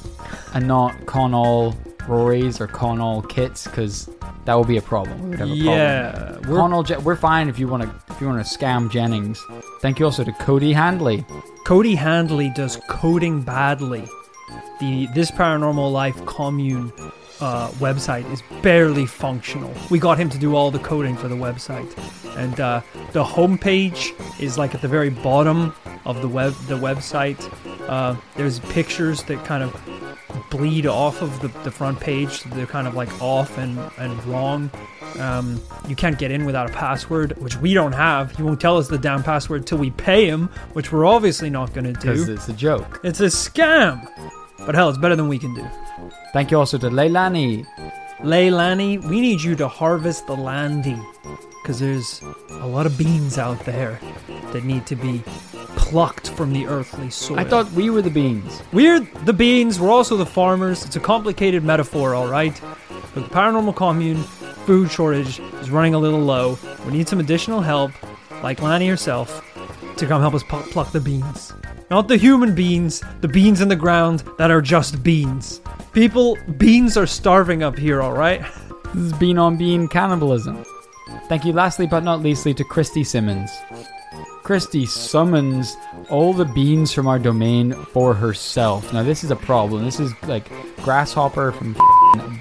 [0.54, 1.74] and not con all
[2.06, 4.08] Rorys or con all Kits because
[4.44, 5.22] that would be a problem.
[5.22, 6.42] We would have a Yeah, problem.
[6.50, 8.90] we're- Con all Je- we're fine if you want to if you want to scam
[8.90, 9.40] Jennings.
[9.80, 11.24] Thank you also to Cody Handley.
[11.64, 14.04] Cody Handley does coding badly.
[14.80, 16.92] The This Paranormal Life commune
[17.40, 19.72] uh, website is barely functional.
[19.90, 21.92] We got him to do all the coding for the website,
[22.36, 22.80] and uh,
[23.12, 25.74] the homepage is like at the very bottom
[26.04, 27.40] of the web the website.
[27.88, 29.72] Uh, there's pictures that kind of
[30.50, 32.30] bleed off of the, the front page.
[32.30, 34.70] So they're kind of like off and, and wrong.
[35.18, 38.34] Um, you can't get in without a password, which we don't have.
[38.36, 41.72] He won't tell us the damn password till we pay him, which we're obviously not
[41.72, 42.08] going to do.
[42.10, 42.32] Because do.
[42.34, 43.00] it's a joke.
[43.04, 44.08] It's a scam.
[44.58, 45.66] But hell, it's better than we can do.
[46.32, 47.66] Thank you also to Leilani.
[48.18, 50.98] Leilani, we need you to harvest the landy.
[51.62, 53.98] Because there's a lot of beans out there
[54.52, 55.22] that need to be
[55.76, 57.38] plucked from the earthly soil.
[57.38, 58.62] I thought we were the beans.
[58.72, 60.84] We're the beans, we're also the farmers.
[60.84, 62.60] It's a complicated metaphor, alright?
[63.14, 64.22] But the paranormal commune
[64.66, 66.58] food shortage is running a little low.
[66.86, 67.92] We need some additional help,
[68.42, 69.42] like Lani herself,
[69.96, 71.52] to come help us pluck the beans.
[71.90, 75.60] Not the human beans, the beans in the ground that are just beans.
[75.92, 78.44] People, beans are starving up here, alright?
[78.94, 80.64] This is bean on bean cannibalism.
[81.28, 83.50] Thank you, lastly but not leastly, to Christy Simmons.
[84.44, 85.76] Christy summons
[86.10, 88.92] all the beans from our domain for herself.
[88.92, 89.84] Now, this is a problem.
[89.84, 91.76] This is like Grasshopper from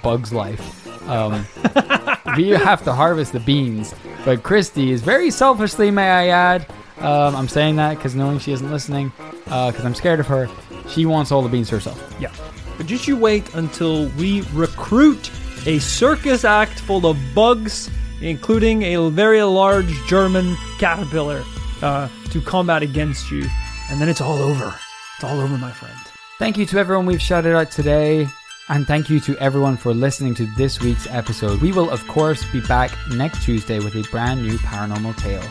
[0.04, 0.86] Bug's Life.
[1.10, 1.44] Um,
[2.38, 6.72] we have to harvest the beans, but Christy is very selfishly, may I add.
[7.00, 9.12] Um, I'm saying that because knowing she isn't listening,
[9.46, 10.50] because I'm scared of her.
[10.90, 12.02] She wants all the beans herself.
[12.20, 12.32] Yeah.
[12.78, 15.32] But just you wait until we recruit
[15.66, 17.90] a circus act full of bugs,
[18.22, 21.44] including a very large German caterpillar,
[21.82, 23.46] uh, to combat against you.
[23.90, 24.76] And then it's all over.
[25.16, 25.98] It's all over, my friend.
[26.40, 28.28] Thank you to everyone we've shouted out today.
[28.70, 31.62] And thank you to everyone for listening to this week's episode.
[31.62, 35.44] We will, of course, be back next Tuesday with a brand new paranormal tale.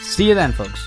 [0.00, 0.86] See you then, folks.